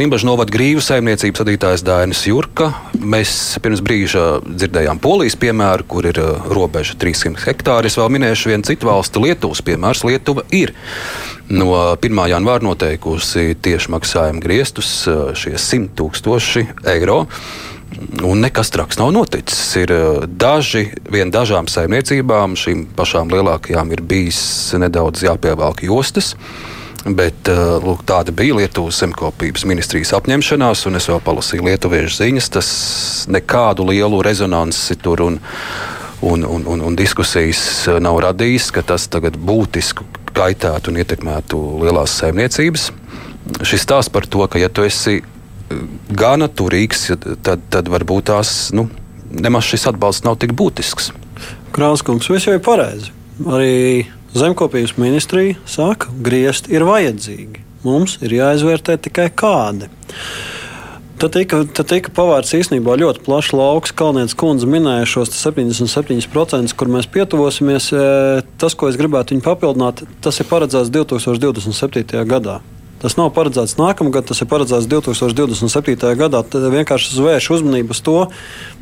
[0.00, 2.70] Limbaģa novada grīvu saimniecības vadītājs Dainis Jurka.
[2.96, 7.92] Mēs pirms brīža dzirdējām Polijas piemēru, kur ir uh, robeža 300 hektāri.
[7.92, 10.06] Es vēl minēšu vienu citu valsti, Lietuvas piemērs.
[10.08, 10.72] Lietuva ir
[11.52, 12.28] no 1.
[12.32, 17.26] janvāra noteikusi tieši maksājumu griestus uh, šie 100 tūkstoši eiro.
[18.22, 19.60] Un nekas traks nav noticis.
[19.80, 24.40] Ir eh, daži, vien dažām saimniecībām, šīm pašām lielākajām, ir bijis
[24.78, 26.34] nedaudz jāpievelk jostas.
[27.04, 32.50] Bet eh, lūk, tāda bija Lietuvas zemkopības ministrijas apņemšanās, un es vēl palasīju lietuviešu ziņas.
[32.58, 32.68] Tas
[33.32, 35.40] nekādu lielu rezonanci tur un,
[36.20, 40.04] un, un, un, un diskusijas eh, nav radījis, ka tas tagad būtiski
[40.36, 42.90] kaitētu un ietekmētu lielās saimniecības.
[43.64, 45.22] Šis stāsts par to, ka ja tu esi
[46.10, 47.08] gana turīgs,
[47.44, 48.88] tad, tad varbūt tās nu,
[49.30, 51.12] nemaz šis atbalsts nav tik būtisks.
[51.76, 53.12] Krāskungs, viss jau ir pareizi.
[53.46, 57.64] Arī zemkopības ministrija saka, griezt ir vajadzīgi.
[57.86, 59.90] Mums ir jāizvērtē tikai kādi.
[61.18, 63.92] Tad tika, tad tika pavērts īstenībā ļoti plašs lauks.
[63.98, 67.88] Kalnietis kundze minēja šos 77%, kur mēs pietuvosimies.
[67.90, 68.02] E,
[68.62, 72.22] tas, ko es gribētu viņu papildināt, tas ir paredzēts 2027.
[72.30, 72.60] gadā.
[72.98, 76.08] Tas nav paredzēts nākamgad, tas ir paredzēts 2027.
[76.18, 76.42] gadā.
[76.42, 78.16] Tad vienkārši zvērš uzmanību uz to,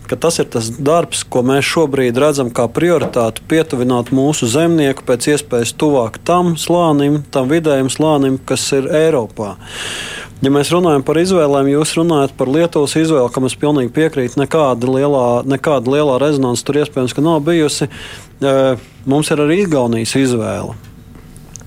[0.09, 5.29] ka tas ir tas darbs, ko mēs šobrīd redzam kā prioritāti, pietuvināt mūsu zemnieku pēc
[5.35, 9.57] iespējas tuvāk tam slānim, tam vidējam slānim, kas ir Eiropā.
[10.45, 14.41] Ja mēs runājam par izvēlēm, jūs runājat par Lietuvas izvēli, kam es pilnīgi piekrītu.
[14.41, 17.89] Nekāda lielā, nekāda lielā rezonanse tur iespējams nav bijusi.
[19.09, 20.86] Mums ir arī Igaunijas izvēle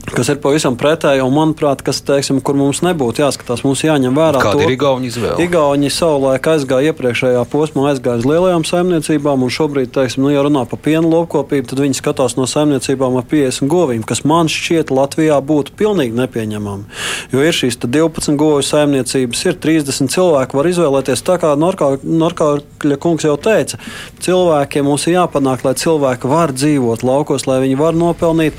[0.08, 4.42] kas ir pavisam pretēji, un manuprāt, kas, teiksim, kur mums nebūtu jāskatās, mums jāņem vērā.
[4.42, 5.38] Kāda to, ir Igauni izvēle?
[5.44, 10.66] Igauni savulaik aizgāja iepriekšējā posmā, aizgāja uz lielajām saimniecībām, un šobrīd, teiksim, nu, ja runā
[10.70, 15.40] par piena lopkopību, tad viņi skatās no saimniecībām ar 50 govīm, kas man šķiet Latvijā
[15.46, 17.00] būtu pilnīgi nepieņemami.
[17.34, 23.28] Jo ir šīs 12 govu saimniecības, ir 30 cilvēki, var izvēlēties tā kā Norkāļa kungs
[23.28, 23.80] jau teica.
[24.24, 28.58] Cilvēkiem mums ir jāpanāk, lai cilvēki var dzīvot laukos, lai viņi var nopelnīt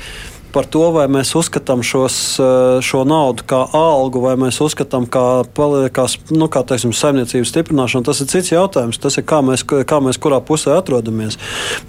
[0.53, 5.43] par to, vai mēs uzskatām šos, eh, šo naudu kā algu, vai mēs uzskatām kā,
[5.91, 8.99] kā, nu, kā teiksim, saimniecības stiprināšanu, tas ir cits jautājums.
[9.01, 11.37] Tas ir kā mēs, kā mēs kurā pusē atrodamies.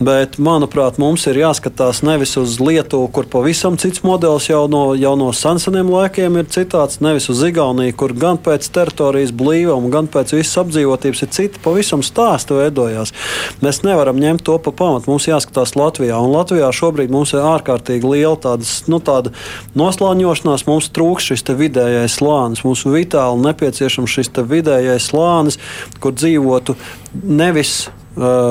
[0.01, 5.17] Bet, manuprāt, mums ir jāskatās nevis uz Lietuvu, kur pavisam cits modelis jau no, jau
[5.17, 10.35] no seniem laikiem ir citāds, nevis uz Igauniju, kur gan pēc teritorijas blīvuma, gan pēc
[10.37, 13.13] visas apdzīvotības ir citi pavisam stāsti veidojās.
[13.63, 15.11] Mēs nevaram ņemt to pa pamatu.
[15.11, 19.33] Mums jāskatās Latvijā, un Latvijā šobrīd mums ir ārkārtīgi liela tā tādas, nu, tāda
[19.79, 22.63] noslāņošanās, mums trūks šis vidējais slānis.
[22.67, 25.59] Mums vitāli nepieciešams šis vidējais slānis,
[26.01, 26.77] kur dzīvotu
[27.13, 27.89] nevis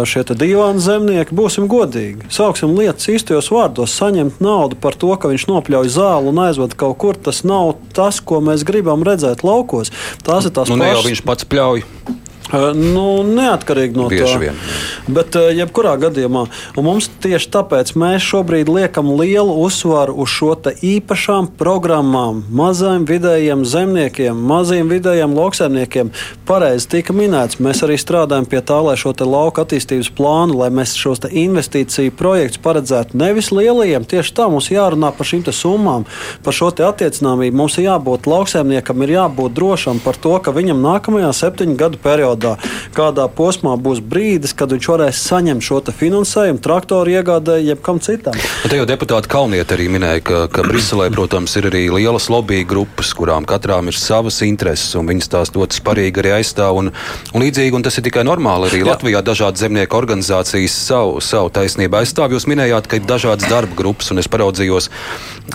[0.10, 2.26] šie divāni zemnieki, būsim godīgi.
[2.34, 6.98] Sauksim lietas īstajos vārdos, saņemt naudu par to, ka viņš nopļauj zāli un aizved kaut
[6.98, 7.16] kur.
[7.16, 9.94] Tas nav tas, ko mēs gribam redzēt laukos.
[10.26, 10.82] Tās ir tās nu, pašas.
[10.82, 11.86] Ne jau viņš pats pļauj.
[12.52, 14.40] Nu, neatkarīgi no Bieži tā.
[14.42, 14.58] Vien.
[15.12, 16.46] Bet, jebkurā gadījumā,
[16.76, 20.52] mums tieši tāpēc mēs šobrīd liekam lielu uzsvaru uz šo
[20.84, 26.12] īpašām programmām, mazajiem vidējiem zemniekiem, mazajiem vidējiem lauksaimniekiem.
[26.48, 30.98] Pareizi tika minēts, mēs arī strādājam pie tā, lai šo lauka attīstības plānu, lai mēs
[31.00, 34.04] šos investīciju projektus paredzētu nevis lielajiem.
[34.04, 36.04] Tieši tā mums jārunā par šīm summām,
[36.44, 37.56] par šo attiecināmību.
[37.58, 42.41] Mums ir jābūt lauksaimniekam, ir jābūt drošam par to, ka viņam nākamajā septiņu gadu periodā
[42.42, 42.58] periodā,
[42.96, 48.34] kādā posmā būs brīdis, kad viņš varēs saņemt šo finansējumu traktoru iegādē, jebkam citam.
[48.68, 53.14] Te jau deputāti Kalnieti arī minēja, ka, ka Briselē, protams, ir arī lielas lobby grupas,
[53.18, 56.78] kurām katrām ir savas intereses, un viņas tās ļoti sparīgi arī aizstāv.
[56.82, 56.92] Un,
[57.34, 58.70] un līdzīgi, un tas ir tikai normāli.
[58.70, 58.90] Arī Jā.
[58.92, 62.36] Latvijā dažādas zemnieku organizācijas savu, savu taisnību aizstāv.
[62.36, 64.90] Jūs minējāt, ka ir dažādas darba grupas, un es paraudzījos,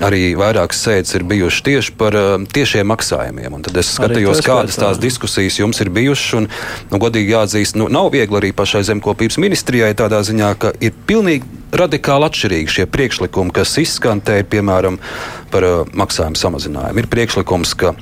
[0.05, 3.59] arī vairākas sēdes ir bijušas tieši par uh, tiešiem maksājumiem.
[3.59, 6.35] Un tad es skatījos, kādas tās diskusijas jums ir bijušas.
[6.41, 6.51] Un,
[6.91, 11.49] nu, godīgi jāatzīst, nu, nav viegli arī pašai zemkopības ministrijai tādā ziņā, ka ir pilnīgi
[11.77, 15.01] radikāli atšķirīgi šie priekšlikumi, kas izskan te, piemēram,
[15.53, 17.03] par uh, maksājumu samazinājumu.
[17.03, 17.95] Ir priekšlikums, ka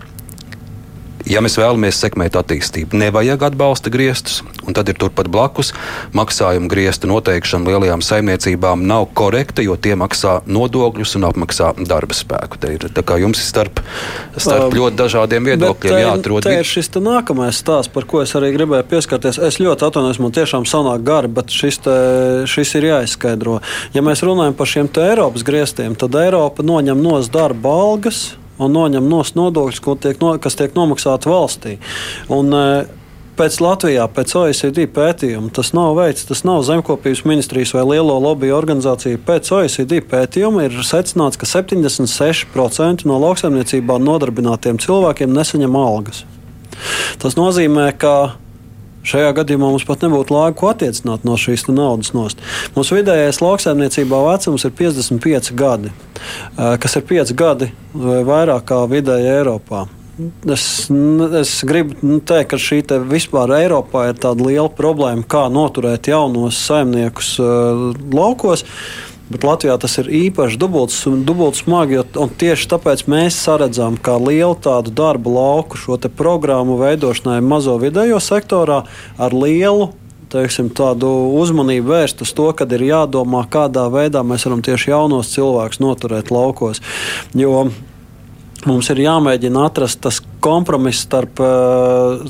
[1.25, 5.73] Ja mēs vēlamies sekmēt attīstību, nevajag atbalsta griestus, un tad ir turpat blakus
[6.13, 12.61] maksājuma griestu noteikšana lielajām saimniecībām nav korekta, jo tie maksā nodokļus un apmaksā darba spēku.
[12.61, 12.85] Te ir,
[13.25, 13.81] jums ir starp,
[14.37, 16.45] starp um, ļoti dažādiem viedokļiem jāatrod.
[16.45, 19.41] Tā ir šis nākamais stāsts, par ko es arī gribēju pieskarties.
[19.41, 21.99] Es ļoti atvainojos, man tiešām sanāk gari, bet šis, te,
[22.51, 23.63] šis ir jāizskaidro.
[23.97, 29.09] Ja mēs runājam par šiem Eiropas griestiem, tad Eiropa noņem no darba algas un noņem
[29.09, 31.79] nos nodokļus, tiek no, kas tiek nomaksāti valstī.
[32.33, 32.85] Un, e,
[33.35, 38.53] Pēc Latvijā, pēc OECD pētījuma, tas nav veids, tas nav zemkopības ministrijas vai lielo lobby
[38.55, 39.19] organizācija.
[39.27, 46.23] Pēc OECD pētījuma ir secināts, ka 76% no lauksaimniecībā nodarbinātiem cilvēkiem nesaņem algas.
[47.19, 48.15] Tas nozīmē, ka
[49.05, 52.41] Šajā gadījumā mums pat nebūtu laika ko attiecināt no šīs naudas nost.
[52.77, 55.93] Mūsu vidējais lauksaimniecībā vecums ir 55 gadi,
[56.57, 59.85] kas ir 5 gadi vai vairāk kā vidēji Eiropā.
[60.47, 60.65] Es,
[61.41, 66.61] es gribu teikt, ka šī te vispār Eiropā ir tāda liela problēma, kā noturēt jaunos
[66.69, 68.63] saimniekus uh, laukos.
[68.63, 74.19] Uh, Bet Latvijā tas ir īpaši dubults, dubults smagi, un tieši tāpēc mēs saredzam, kā
[74.21, 78.83] lielu tādu darbu lauku šo programmu veidošanai mazo vidējo sektorā
[79.17, 79.95] ar lielu
[80.35, 81.09] teiksim, tādu
[81.39, 86.33] uzmanību vērst uz to, ka ir jādomā, kādā veidā mēs varam tieši jaunos cilvēkus noturēt
[86.35, 86.83] laukos.
[87.39, 87.69] Jo
[88.67, 92.25] mums ir jāmēģina atrast tas kompromiss starp uh,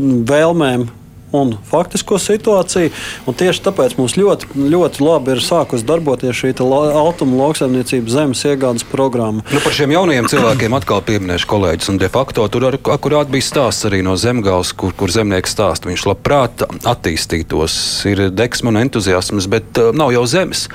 [0.00, 0.88] vēlmēm
[1.36, 2.90] un faktisko situāciju.
[3.28, 8.84] Un tieši tāpēc mums ļoti, ļoti labi ir sākusi darboties šī automu lauksaimniecības zemes iegādes
[8.88, 9.44] programma.
[9.52, 11.92] Nu, par šiem jaunajiem cilvēkiem atkal pieminēšu kolēģis.
[12.00, 15.90] De facto tur ar, akurāt bija stāsts arī no zemgāles, kur, kur zemnieks stāsta.
[15.90, 17.76] Viņš labprāt attīstītos,
[18.10, 20.66] ir deksme un entuziasms, bet uh, nav jau zemes.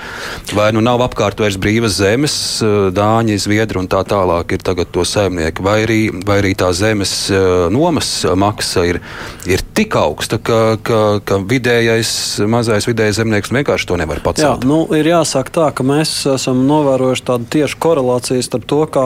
[0.56, 4.92] Vai nu nav apkārt vairs brīvas zemes, uh, dāņi, zviedri un tā tālāk ir tagad
[4.96, 9.02] to saimnieki, vai arī, vai arī tā zemes uh, nomas maksa ir,
[9.50, 12.12] ir tik augsta, ka, ka, ka vidējais,
[12.50, 14.44] mazais vidējais zemnieks vienkārši to nevar pats.
[14.44, 19.06] Jā, nu, ir jāsaka tā, ka mēs esam novērojuši tādu tiešu korelāciju starp to, kā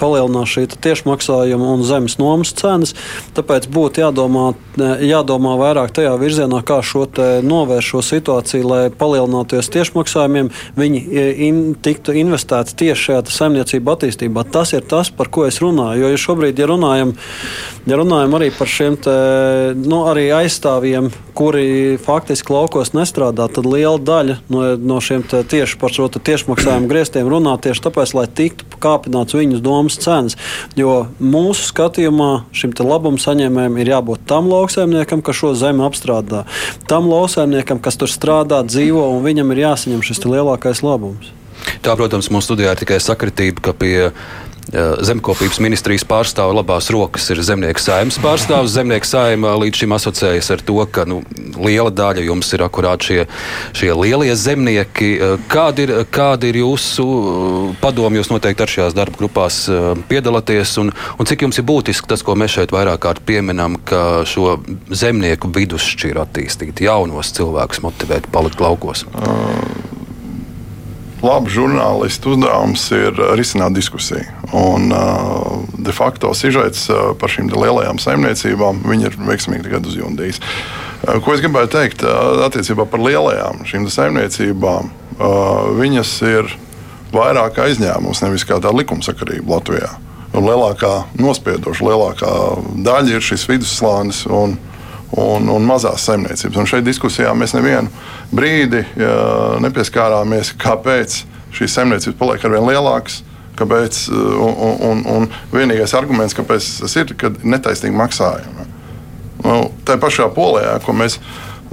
[0.00, 2.94] palielinās šī tiešmaksājuma un zemes nomas cenas.
[3.36, 4.52] Tāpēc būtu jādomā,
[5.02, 7.06] jādomā vairāk tajā virzienā, kā šo
[7.46, 11.02] novērst šo situāciju, lai palielināties tiešmaksājumiem, viņi
[11.48, 14.46] in, tiktu investēti tieši šajā saimniecību attīstībā.
[14.52, 16.02] Tas ir tas, par ko es runāju.
[16.02, 17.14] Jo ja šobrīd, ja runājam,
[17.88, 19.16] ja runājam arī par šiem te,
[19.78, 25.78] nu, arī aizstāvjiem, aizstāvjiem, kuri faktiski laukos nestrādā, tad liela daļa no, no šiem tieši
[25.78, 30.36] par šo tiešmaksājumu grieztiem runā tieši tāpēc, lai tiktu kāpināts viņu domas cenas.
[30.76, 36.44] Jo mūsu skatījumā šim labumu saņēmējam ir jābūt tam lauksaimniekam, kas šo zemi apstrādā,
[36.88, 41.32] tam lauksaimniekam, kas tur strādā, dzīvo, un viņam ir jāsaņem šis lielākais labums.
[41.82, 44.10] Tā, protams, mūsu studijā ir tikai sakritība, ka pie
[44.70, 48.72] Zemkopības ministrijas pārstāvja labās rokas ir zemnieku saimnes pārstāvs.
[48.76, 51.20] Zemnieku saima līdz šim asociējas ar to, ka nu,
[51.58, 53.18] liela daļa jums ir akurāt šie,
[53.76, 55.10] šie lielie zemnieki.
[55.52, 57.06] Kādi ir, kādi ir jūsu
[57.82, 58.20] padomi?
[58.22, 59.64] Jūs noteikti ar šajās darba grupās
[60.08, 60.76] piedalāties.
[60.80, 64.60] Un, un cik jums ir būtiski tas, ko mēs šeit vairāk kārt pieminam, ka šo
[64.88, 69.04] zemnieku vidusšķiru attīstīt, jaunos cilvēkus motivēt palikt laukos?
[69.12, 69.81] Uh
[71.22, 74.26] laba žurnālista uzdevums ir risināt diskusiju.
[74.52, 80.42] Un, uh, de facto sižets uh, par šīm lielajām saimniecībām ir veiksmīgi uzjundījis.
[81.02, 82.04] Ko es gribēju teikt
[82.46, 84.92] attiecībā par lielajām šīm saimniecībām?
[85.78, 86.52] Viņas ir
[87.12, 89.90] vairāk aizņēmums, nevis kā tāda likumsakarība Latvijā.
[90.32, 92.34] Un lielākā nospiedoša, lielākā
[92.86, 94.22] daļa ir šis vidusslānis.
[94.32, 94.54] Un,
[95.18, 96.56] un, un mazās saimniecības.
[96.56, 97.90] Un šeit diskusijā mēs nevienu
[98.32, 99.12] brīdi ja,
[99.64, 103.22] nepieskārāmies, kāpēc šīs saimniecības paliek ar vien lielākas.
[103.52, 108.64] Kāpēc, un, un, un vienīgais arguments, kāpēc tas ir, kad netaisnīgi maksājumi.
[109.44, 111.18] Nu, tā pašā polijā, ko mēs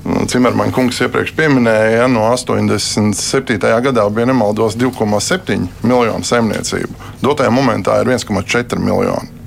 [0.04, 3.64] nu, Cimermaņa kungs iepriekš pieminēja, ja, no 87.
[3.88, 7.00] gadā bija nemaldos 2,7 miljonu saimniecību.
[7.24, 9.39] Dotajā momentā ir 1,4 miljoni.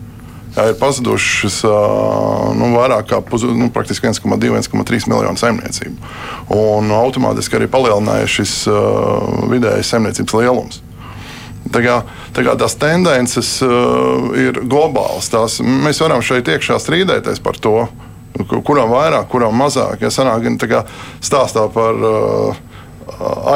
[0.53, 6.11] Ir pazudušas nu, vairāk kā puz, nu, 1,2-1,3 miljonu saimniecību.
[6.53, 7.71] Un automātiski arī
[8.69, 10.83] uh, vidējais saimniecības lielums.
[11.73, 11.95] Tā kā,
[12.37, 15.31] tā kā tās tendences uh, ir globālas.
[15.33, 17.87] Tās, mēs varam šeit iekšā strīdēties par to,
[18.53, 20.05] kuram vairāk, kuram mazāk.
[20.05, 20.85] Ja sanāk, kā,
[21.25, 22.61] stāstā par uh,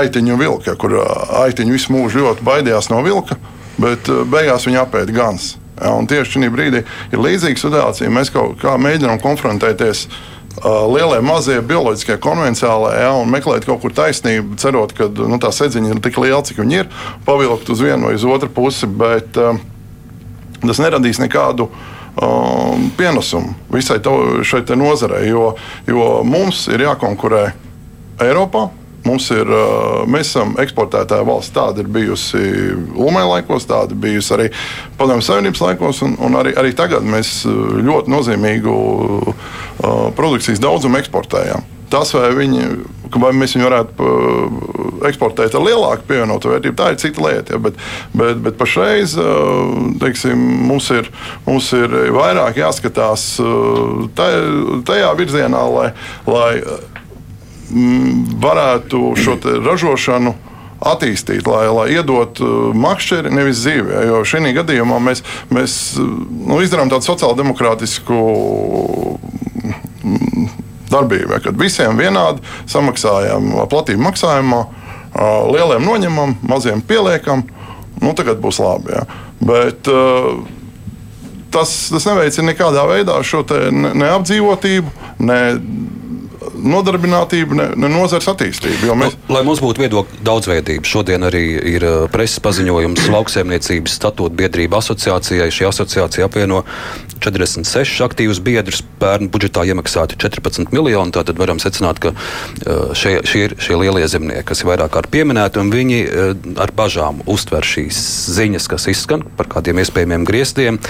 [0.01, 0.97] aitiņu vilku, ja, kur
[1.45, 3.37] aitiņu visu mūžu ļoti baidījās no vilka,
[3.77, 5.57] bet uh, beigās viņa apēda gans.
[5.77, 8.13] Ja, tieši šī brīdī ir līdzīga situācija.
[8.13, 10.07] Mēs kaut kā mēģinām konfrontēties.
[10.57, 15.91] Lielie, mazie, bioloģiskie, konvencionālie, ja, un meklēt kaut kur taisnību, cerot, ka nu, tā sedziņa
[15.93, 16.89] ir tik liela, cik viņi ir,
[17.27, 19.61] pavilkt uz vienu vai uz otru pusi, bet uh,
[20.63, 24.17] tas neradīs nekādu uh, pienesumu visai to,
[24.49, 25.51] šai nozarei, jo,
[25.85, 27.51] jo mums ir jākonkurē
[28.25, 28.71] Eiropā,
[29.07, 29.51] Mums ir,
[30.11, 31.55] mēs esam eksportētāja valsts.
[31.55, 32.43] Tāda ir bijusi
[32.97, 34.49] Ulmēna laikos, tāda bijusi arī
[34.99, 38.77] Padomju Savienības laikos, un, un arī, arī tagad mēs ļoti nozīmīgu
[40.19, 41.65] produkcijas daudzumu eksportējam.
[41.91, 42.65] Tas, vai, viņi,
[43.15, 44.07] vai mēs viņu varētu
[45.07, 47.55] eksportēt ar lielāku pievienoto vērtību, tā ir cita lieta.
[47.55, 47.79] Ja, bet,
[48.17, 49.15] bet, bet pašreiz
[50.03, 51.11] teiksim, mums, ir,
[51.47, 53.29] mums ir vairāk jāskatās
[54.19, 55.89] tajā virzienā, lai,
[56.27, 56.51] lai
[58.43, 60.35] varētu šo ražošanu
[60.87, 63.93] attīstīt, lai, lai iedot uh, makšķeri, nevis zīvi.
[63.95, 66.11] Ja, jo šajā gadījumā mēs, mēs uh,
[66.51, 68.19] nu, izdarām tādu sociāldemokrātisku
[70.05, 70.51] mm,
[70.93, 77.47] darbību, ja, kad visiem vienādi samaksājam platību maksājumā, uh, lieliem noņemam, maziem pieliekam.
[78.03, 78.93] Nu, tagad būs labi.
[78.93, 79.07] Ja.
[79.41, 79.89] Bet,
[81.53, 83.41] tas, tas neveicina nekādā veidā šo
[83.73, 84.93] ne, neapdzīvotību,
[85.25, 85.39] ne
[86.71, 88.93] nodarbinātību, ne, ne nozares attīstību.
[88.99, 89.17] Mēs...
[89.27, 91.45] Nu, lai mums būtu viedokļu daudzveidība, šodien arī
[91.75, 95.49] ir uh, preses paziņojums lauksaimniecības statūta biedrība asociācijai.
[95.55, 96.63] Šī asociācija apvieno
[97.25, 101.15] 46 aktīvus biedrus, pērn budžetā iemaksāti 14 miljoni.
[101.17, 105.13] Tātad varam secināt, ka uh, šie, šie ir šie lielie zemnieki, kas ir vairāk kārt
[105.15, 108.01] pieminēti, un viņi uh, ar bažām uztver šīs
[108.37, 110.81] ziņas, kas izskan par kādiem iespējamiem grieztiem.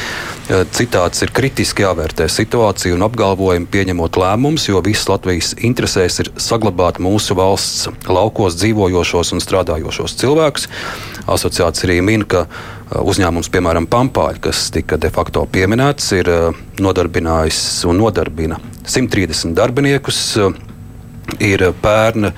[0.47, 7.01] Citāts ir kritiski jāvērtē situācija un apgalvojumi pieņemot lēmumus, jo visas Latvijas interesēs ir saglabāt
[7.03, 10.69] mūsu valsts laukos dzīvojošos un strādājošos cilvēkus.
[11.27, 16.63] Asociācija arī min, ka uh, uzņēmums, piemēram, Pampāļi, kas tika de facto pieminēts, ir uh,
[16.83, 17.61] nodarbinājis
[17.91, 20.23] un nodarbina 130 darbiniekus.
[20.41, 20.57] Uh,
[21.43, 22.31] ir pērn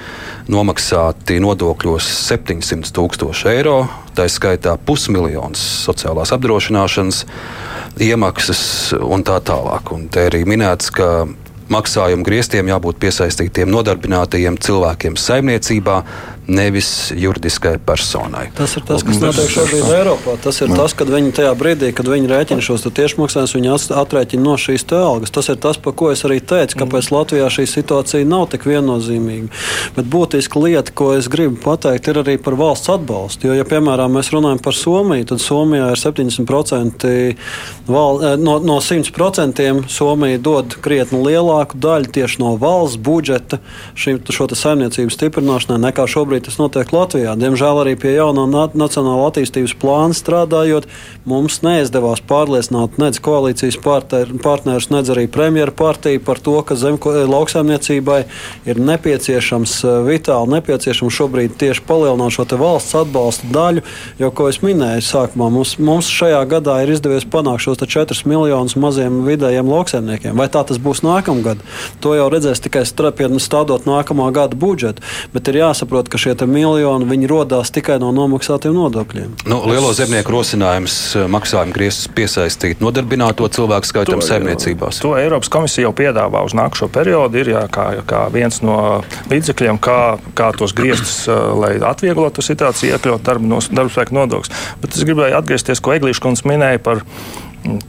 [0.49, 3.83] nomaksāti nodokļos 700 tūkstoši eiro,
[4.17, 7.25] tā skaitā pusmiljons sociālās apdrošināšanas
[8.09, 8.63] iemaksas
[9.03, 9.93] un tā tālāk.
[9.95, 11.27] Un te arī minēts, ka
[11.73, 16.03] maksājumu griestiem jābūt piesaistītiem nodarbinātajiem cilvēkiem saimniecībā,
[16.49, 18.47] nevis juridiskai personai.
[18.57, 20.39] Tas ir tas, kas notiek šobrīd Eiropā.
[20.41, 24.55] Tas ir tas, kad viņi tajā brīdī, kad viņi rēķina šos tiešmaksājumus, viņi atrēķina no
[24.57, 25.33] šīs algas.
[25.35, 29.51] Tas ir tas, par ko es arī teicu, kāpēc Latvijā šī situācija nav tik viennozīmīga.
[29.99, 33.51] Bet būtiska lieta, ko es gribu pateikt, ir arī par valsts atbalstu.
[33.51, 37.13] Jo, ja piemēram mēs runājam par Somiju, tad Somijā ir 70%
[37.93, 43.61] val, eh, no, no 100% Somija dod krietni lielāku daļu tieši no valsts budžeta
[43.99, 47.35] šim, šo saimniecību stiprināšanai nekā šobrīd šobrīd tas notiek Latvijā.
[47.37, 50.87] Diemžēl arī pie jaunā nacionāla attīstības plāna strādājot,
[51.27, 58.25] mums neizdevās pārliecināt nec koalīcijas partnerus, nec arī premjeru partiju par to, ka zem lauksaimniecībai
[58.67, 63.83] ir nepieciešams, eh, vitāli nepieciešams šobrīd tieši palielināt šo valsts atbalsta daļu,
[64.19, 68.77] jo, ko es minēju sākumā, mums, mums šajā gadā ir izdevies panākt šos 4 miljonus
[68.77, 70.37] maziem vidējiem lauksaimniekiem.
[70.37, 71.59] Vai tā tas būs nākamgad?
[72.01, 75.03] To jau redzēs tikai stādot nākamā gada budžetu.
[75.33, 79.31] Bet ir jāsaprot, ka šie šie miljoni radās tikai no nomaksātiem nodokļiem.
[79.49, 85.01] Nu, lielo zemnieku rosinājums eh, maksājuma griestus piesaistīt nodarbināto cilvēku skaitam saimniecībās.
[85.05, 87.41] To Eiropas komisija jau piedāvā uz nākamo periodu.
[87.41, 89.03] Ir jā, kā, kā viens no
[89.33, 94.55] līdzekļiem, kā, kā tos griestus, eh, lai atvieglotu situāciju, iekļaut darba, darba spēka nodokļus.
[94.83, 97.05] Bet es gribēju atgriezties, ko Eglīša kundze minēja par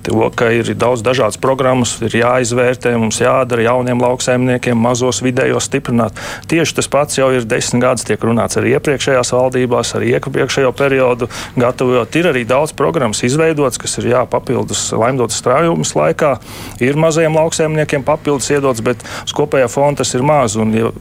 [0.04, 6.18] To, ka ir daudz dažādas programmas, ir jāizvērtē, mums jādara jauniem lauksaimniekiem, mazos vidējos stiprināt.
[6.50, 11.30] Tieši tas pats jau ir desmit gadus, tiek runāts arī iepriekšējās valdībās, arī iepriekšējo periodu
[11.60, 12.18] gatavojot.
[12.20, 16.36] Ir arī daudz programmas izveidotas, kas ir jāpapildus laimdotas strājumus laikā.
[16.84, 20.58] Ir mazajiem lauksaimniekiem papildus iedots, bet uz kopējā fonda tas ir maz.
[20.60, 20.92] Un, ja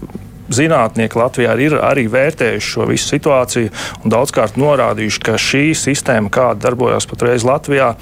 [0.52, 6.68] zinātnieki Latvijā ir arī vērtējuši šo visu situāciju un daudzkārt norādījuši, ka šī sistēma, kāda
[6.68, 7.94] darbojas patreiz Latvijā,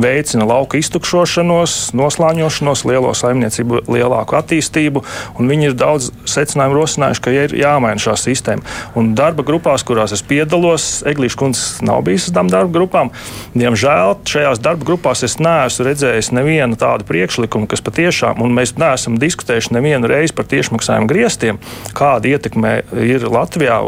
[0.00, 5.02] veicina lauka iztukšošanos, noslāņošanos, lielo saimniecību, lielāku attīstību.
[5.38, 8.64] Viņi ir daudz secinājumu rosinājuši, ka ir jāmaina šā sistēma.
[8.98, 13.12] Un darba grupās, kurās es piedalos, Eglīša kundze nav bijis uz tām darba grupām.
[13.56, 19.18] Diemžēl šajās darba grupās es neesmu redzējis nevienu tādu priekšlikumu, kas patiešām, un mēs neesam
[19.20, 21.60] diskutējuši nevienu reizi par tiešmaksājumu griestiem,
[21.96, 22.76] kāda ietekme
[23.06, 23.78] ir Latvijā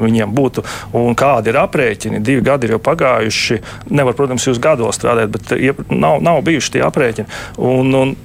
[0.00, 0.64] viņiem būtu
[0.96, 2.22] un kādi ir aprēķini.
[2.24, 3.60] Divi gadi ir jau pagājuši.
[3.92, 5.54] Nevar, protams, jūs gados strādāt, bet
[5.90, 7.28] nav, nav bijuši tie aprēķini.
[7.68, 8.16] Un, un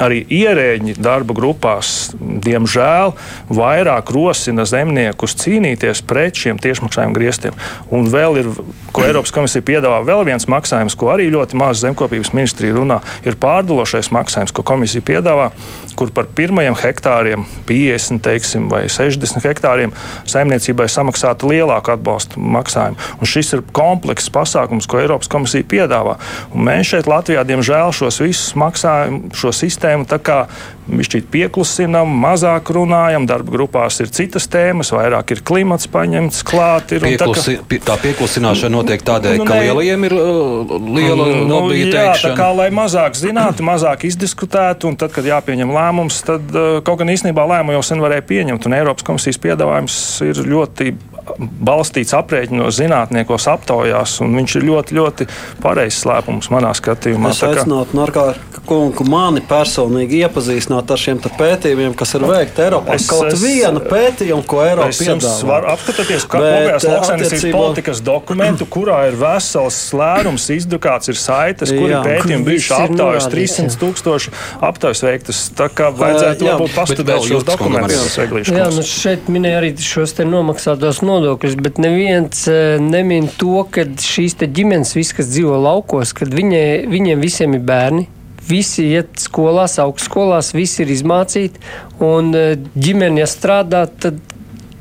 [0.00, 3.12] arī ierēģi darba grupās, diemžēl,
[3.52, 7.56] vairāk rosina zemniekus cīnīties pret šiem tiešmaksājumu griestiem.
[7.92, 8.50] Un vēl ir,
[8.94, 13.36] ko Eiropas komisija piedāvā, vēl viens maksājums, ko arī ļoti maz zemkopības ministrija runā, ir
[13.40, 15.50] pārdalošais maksājums, ko komisija piedāvā,
[15.98, 19.92] kur par pirmajiem hektāriem, 50 teiksim, vai 60 hektāriem,
[20.28, 22.96] saimniecībai samaksātu lielāku atbalstu maksājumu.
[23.20, 26.16] Un šis ir komplekss pasākums, ko Eiropas komisija piedāvā.
[26.54, 30.44] Un mēs šeit Latvijā, diemžēl, šos visus maksājumus, šo sistēmu tēmu tā kā
[30.90, 36.94] Viņš pieklusinām, mazāk runājam, darba grupās ir citas tēmas, vairāk ir klimats paņemts klāt.
[36.96, 41.28] Ir, Pieklusi, tā, ka, tā pieklusināšana notiek tādēļ, nu, ka ne, lielajiem ir uh, liela
[41.28, 42.34] nu, lobby jā, teikšana.
[42.34, 47.02] Tā kā lai mazāk zinātu, mazāk izdiskutētu, un tad, kad jāpieņem lēmums, tad uh, kaut
[47.04, 50.94] gan īstenībā lēmumu jau sen varēja pieņemt, un Eiropas komisijas piedāvājums ir ļoti
[51.38, 55.28] balstīts aprēķinos, zinātniekos, aptaujās, un viņš ir ļoti, ļoti
[55.62, 57.34] pareizs slēpums manā skatījumā.
[57.34, 62.94] Es aicinātu Narkāra kungu mani personīgi iepazīstināt ar šiem pētījumiem, kas ir veikti Eiropā.
[62.96, 65.58] Es, kaut es, viena pētījuma, ko Eiropa piedāvā.
[65.74, 67.56] Apskatieties, kā kopējās lauksaimniecības attiecībā...
[67.58, 73.80] politikas dokumentu, kurā ir vesels slērums izdrukāts, ir saites, kur ir pētījumi bijuši aptaujas, 300
[73.80, 74.34] tūkstoši
[74.70, 75.42] aptaujas veiktas.
[75.58, 78.18] Tā kā vajadzētu uh, varbūt pastudēt šos dokumentus.
[78.50, 83.60] Jā, nu šeit minēja arī šos te nomaksātos nodokļus nodokļus, bet neviens e, nemin to,
[83.72, 88.08] ka šīs ģimenes, vis, kas dzīvo laukos, kad viņai, viņiem visiem ir bērni.
[88.50, 91.60] Visi iet skolās, augstskolās, visi ir izmācīti.
[92.02, 92.44] Un e,
[92.74, 94.18] ģimene, ja strādā, tad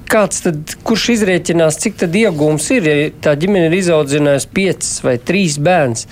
[0.10, 5.20] kāds tad, kurš izrēķinās, cik tad iegūms ir, ja tā ģimene ir izaudzinājusi piecus vai
[5.22, 6.08] trīs bērnus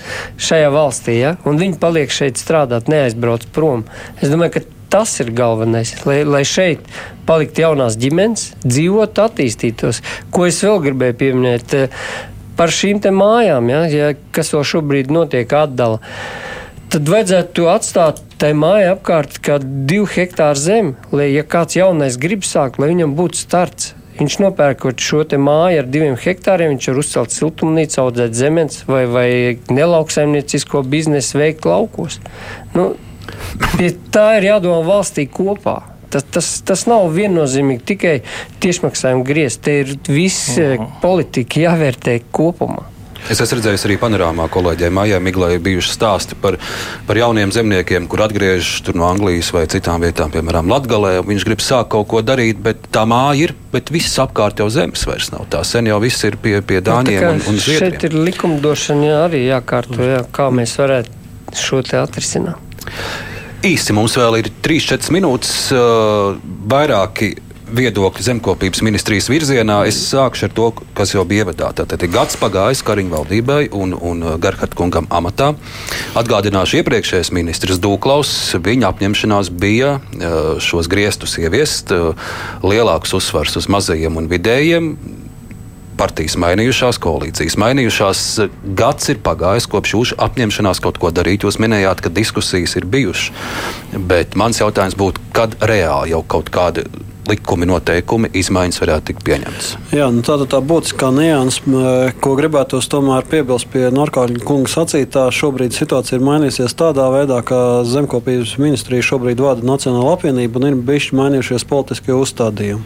[0.50, 1.36] šajā valstī, ja?
[1.50, 3.88] un viņi paliek šeit strādāt, neaizbrauc prom.
[4.22, 6.86] Es domāju, ka Tas ir galvenais, lai, lai šeit
[7.28, 10.00] paliktu jaunās ģimenes, dzīvot, attīstītos.
[10.32, 12.06] Ko es vēl gribēju pieminēt eh,
[12.58, 16.00] par šīm mājām, ja, ja, kas vēl šobrīd notiek atdala.
[16.88, 22.48] Tad vajadzētu atstāt tai mājai apkārt kā divu hektāru zemi, lai, ja kāds jaunais grib
[22.48, 23.94] sākt, lai viņam būtu starts.
[24.18, 29.28] Viņš nopērkot šo māju ar diviem hektāriem, viņš var uzcelt siltumnīcu, audzēt zemes vai, vai
[29.70, 32.18] nelauksaimniecisko biznesu veikt laukos.
[32.74, 32.96] Nu,
[33.78, 35.80] Pie tā ir jādomā valstī kopā.
[36.10, 38.14] Tas, tas, tas nav viennozīmīgi tikai
[38.64, 39.66] tiešmaksājuma griezt.
[39.66, 41.02] Te ir viss uh eh, -huh.
[41.02, 42.86] politika jāvērtē kopumā.
[43.28, 46.56] Es esmu redzējis arī panorāmā kolēģiem Mājā Miglai bijuši stāsti par,
[47.08, 51.18] par jauniem zemniekiem, kur atgriežas no Anglijas vai citām vietām, piemēram, Latgalē.
[51.28, 55.04] Viņš grib sākt kaut ko darīt, bet tā māja ir, bet viss apkārt jau zemes
[55.10, 55.44] vairs nav.
[55.52, 57.98] Tā sen jau viss ir pie, pie Dāņiem nu, un, un Zviedriem.
[57.98, 62.67] Šeit ir likumdošana jā, arī jākārto, jā, kā mēs varētu šo te atrisināt.
[63.68, 65.54] Īsi mums vēl ir 3-4 minūtes.
[66.72, 67.34] Vairāki
[67.68, 69.82] viedokļi zemkopības ministrijas virzienā.
[69.90, 70.68] Es sākšu ar to,
[70.98, 71.72] kas jau bija ievadā.
[71.76, 75.54] Tātad ir gads pagājis Kariņu valdībai un, un Garhard kungam amatā.
[76.20, 78.32] Atgādināšu iepriekšējais ministrs Dūklaus.
[78.64, 79.98] Viņa apņemšanās bija
[80.64, 81.92] šos griestus ieviest,
[82.64, 84.94] lielāks uzsvars uz mazajiem un vidējiem
[85.98, 88.24] partijas mainījušās, koalīcijas mainījušās.
[88.78, 91.46] Gads ir pagājis kopš jūsu apņemšanās kaut ko darīt.
[91.48, 93.32] Jūs minējāt, ka diskusijas ir bijušas.
[94.10, 96.86] Bet mans jautājums būtu, kad reāli jau kaut kāda
[97.30, 99.70] likumi, noteikumi, izmaiņas varētu tikt pieņemtas.
[99.96, 101.62] Jā, nu tā ir tā būtiskā nianses,
[102.24, 105.28] ko gribētos tomēr piebilst pie Norkārļa kunga sacītā.
[105.36, 110.80] Šobrīd situācija ir mainījusies tādā veidā, ka zemkopības ministrija šobrīd vada Nacionāla apvienība un ir
[110.88, 112.86] bijuši mainījušies politiskie uzstādījumi.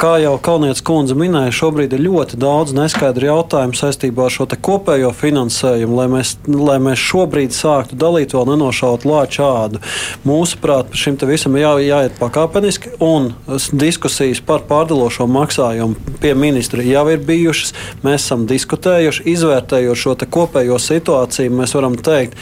[0.00, 5.12] Kā jau Kalnietis kundze minēja, šobrīd ir ļoti daudz neskaidru jautājumu saistībā ar šo kopējo
[5.16, 9.80] finansējumu, lai mēs, lai mēs šobrīd sāktu dalīt vēl nenošaut lāču ādu.
[10.26, 13.33] Mūsuprāt, šim visam jā, jāiet pakāpeniski un
[13.72, 17.74] diskusijas par pārdalošo maksājumu pie ministra jau ir bijušas.
[18.04, 21.56] Mēs esam diskutējuši, izvērtējot šo kopējo situāciju.
[21.60, 22.38] Mēs varam teikt,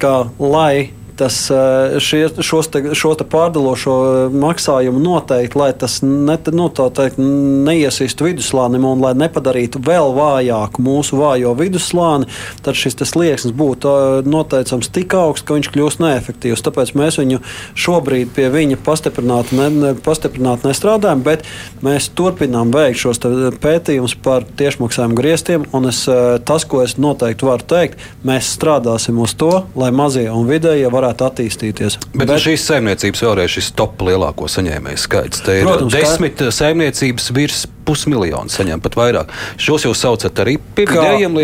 [0.00, 5.98] ka lai tas, eh, šie, šos te, šo te pārdalošo eh, maksājumu noteikti, lai tas
[6.00, 12.28] ne, nu, teikt, neiesīstu viduslānim un lai nepadarītu vēl vājāku mūsu vājo vidusslāni,
[12.64, 16.64] tad šis slieksnis būtu eh, noteicams tik augsts, ka viņš kļūst neefektīvs.
[16.64, 17.42] Tāpēc mēs viņu
[17.76, 21.44] šobrīd pie viņa pastiprināti, ne, ne, pastiprināti nestrādājam, bet
[21.84, 23.20] mēs turpinām veikt šos
[23.60, 25.68] pētījumus par tiešmaksājumu griestiem.
[25.90, 26.04] Es,
[26.46, 31.09] tas, ko es noteikti varu teikt, mēs strādāsim uz to, lai mazie un vidējie varētu
[31.10, 31.98] varētu attīstīties.
[32.14, 35.42] Bet, Bet šīs saimniecības vēlreiz šis top lielāko saņēmēju skaits.
[35.44, 36.50] Te ir Protams, desmit kā...
[36.54, 39.32] saimniecības virs pusmiljonu saņem pat vairāk.
[39.60, 41.38] Šos jūs saucat arī par vidējiem?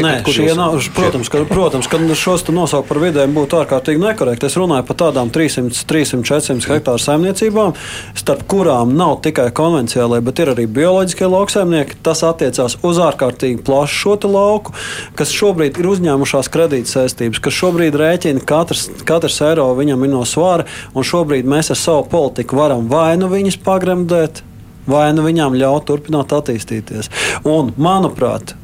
[0.56, 4.46] Nav, protams, ka, protams, ka šos nosaukt par vidējiem būtu ārkārtīgi nekorekti.
[4.46, 7.74] Es runāju par tādām 300, 300 400 hektāru saimniecībām,
[8.18, 11.98] starp kurām nav tikai konvencionālai, bet ir arī bioloģiskie lauksaimnieki.
[12.06, 14.74] Tas attiecās uz ārkārtīgi plašu šo lauku,
[15.18, 20.66] kas šobrīd ir uzņēmušās kredītsaistības, kas šobrīd rēķina katrs, katrs eiro viņam ir no svāra,
[20.94, 24.42] un šobrīd mēs ar savu politiku varam vai nu viņus pagremdēt,
[24.86, 27.11] vai nu viņām ļaut turpināt attīstīties.
[27.48, 28.54] Un, manuprāt,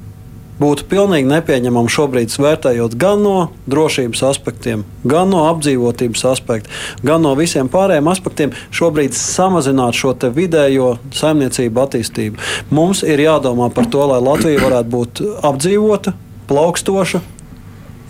[0.62, 3.36] būtu pilnīgi nepieņemami šobrīd, vērtējot gan no
[3.70, 6.70] drošības aspektiem, gan no apdzīvotības aspekta,
[7.02, 12.42] gan no visiem pārējiem aspektiem, šobrīd samazināt šo vidējo saimniecību attīstību.
[12.70, 16.14] Mums ir jādomā par to, lai Latvija varētu būt apdzīvota,
[16.50, 17.22] plaukstoša,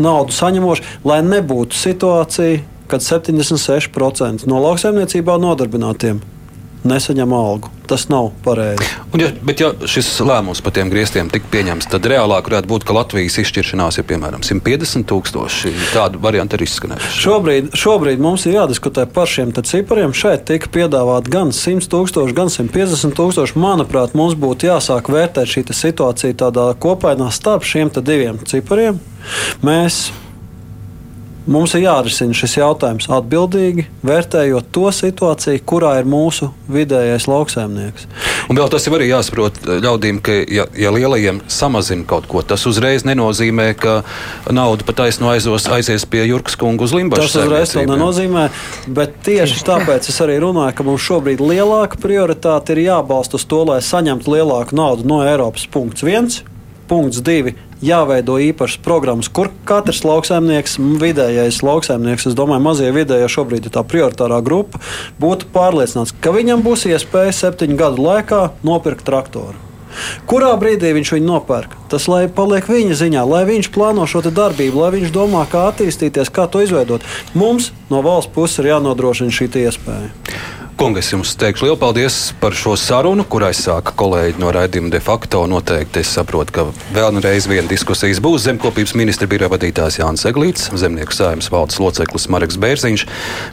[0.02, 2.60] naudu saņemoša, lai nebūtu situācija,
[2.92, 6.20] kad 76% no lauksaimniecībā nodarbinātiem
[6.84, 7.70] nesaņem algu.
[7.86, 8.86] Tas nav pareizi.
[9.12, 12.86] Un, ja, bet, ja šis lēmums par tiem grieztiem tika pieņemts, tad reālāk varētu būt,
[12.88, 15.74] ka Latvijas izšķiršanās ir piemēram 150 tūkstoši.
[15.92, 17.20] Tāda varianta ir izskanējusi.
[17.22, 20.14] Šobrīd, šobrīd mums ir jādiskutē par šiem cipariem.
[20.16, 23.58] Šeit tika piedāvāt gan 100 tūkstoši, gan 150 tūkstoši.
[23.60, 28.98] Manuprāt, mums būtu jāsāk vērtēt šī situācija tādā kopainā starp šiem diviem cipariem.
[29.62, 30.06] Mēs
[31.42, 38.06] Mums ir jārisina šis jautājums atbildīgi, vērtējot to situāciju, kurā ir mūsu vidējais lauksaimnieks.
[38.46, 42.62] Un vēl tas ir arī jāsaprot ļaudīm, ka, ja, ja lielajiem samazina kaut ko, tas
[42.70, 43.96] uzreiz nenozīmē, ka
[44.54, 47.26] nauda pat aizno aizos, aizies pie Jurkas kungu uz Limbaģa.
[47.26, 48.46] Tas uzreiz to nenozīmē,
[48.94, 53.64] bet tieši tāpēc es arī runāju, ka mums šobrīd lielāka prioritāte ir jābalsta uz to,
[53.72, 55.66] lai saņemtu lielāku naudu no Eiropas.
[55.74, 56.44] Punkts viens.
[56.86, 63.66] Punkts divi jāveido īpašas programmas, kur katrs lauksaimnieks, vidējais lauksaimnieks, es domāju, mazie vidējie šobrīd
[63.68, 64.80] ir tā prioritārā grupa,
[65.22, 69.58] būtu pārliecināts, ka viņam būs iespēja septiņu gadu laikā nopirkt traktoru.
[70.28, 71.74] Kurā brīdī viņš viņu nopērk?
[71.92, 76.32] Tas lai paliek viņa ziņā, lai viņš plāno šo darbību, lai viņš domā, kā attīstīties,
[76.32, 77.04] kā to izveidot.
[77.36, 80.08] Mums no valsts puses ir jānodrošina šī iespēja.
[80.82, 85.44] Kungs, jums teikšu lielu paldies par šo sarunu, kur aizsāka kolēģi no raidījuma de facto.
[85.46, 86.64] Noteikti es saprotu, ka
[86.96, 92.58] vēlreiz viena diskusijas būs zemkopības ministra biroja vadītājs Jānis Eglīts, zemnieku saimnes valdes loceklis Mareks
[92.58, 93.04] Bērziņš,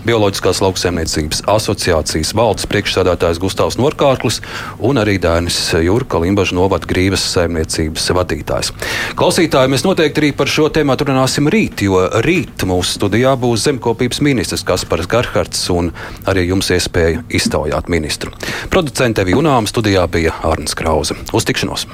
[0.10, 4.42] bioloģiskās lauksaimniecības asociācijas valdes priekšsādātājs Gustavs Norkārklis
[4.82, 8.74] un arī Dainis Jurka Limbaža novada grības saimniecības vadītājs.
[9.22, 14.26] Klausītāji, mēs noteikti arī par šo tēmu runāsim rīt, jo rīt mūsu studijā būs zemkopības
[14.26, 15.94] ministrs Kaspars Garhards un
[16.26, 18.32] arī jums iespēja iespēju iztaujāt ministru.
[18.70, 21.18] Producente Vijunām studijā bija Arnēs Krause.
[21.34, 21.88] Uz tikšanos!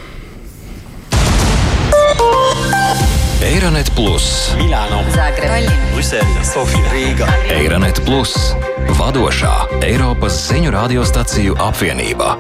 [3.46, 4.26] Eironet Plus,
[4.58, 7.28] Milāno, Zagreba, Brisele, Sofija, Rīga.
[7.54, 8.34] Eironet Plus,
[8.98, 9.54] vadošā
[9.86, 12.36] Eiropas ziņu radiostaciju apvienība.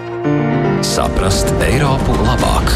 [0.85, 2.73] Saprast Eiropu labāk!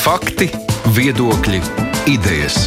[0.00, 0.50] Fakti,
[0.96, 1.62] viedokļi,
[2.10, 2.66] idejas.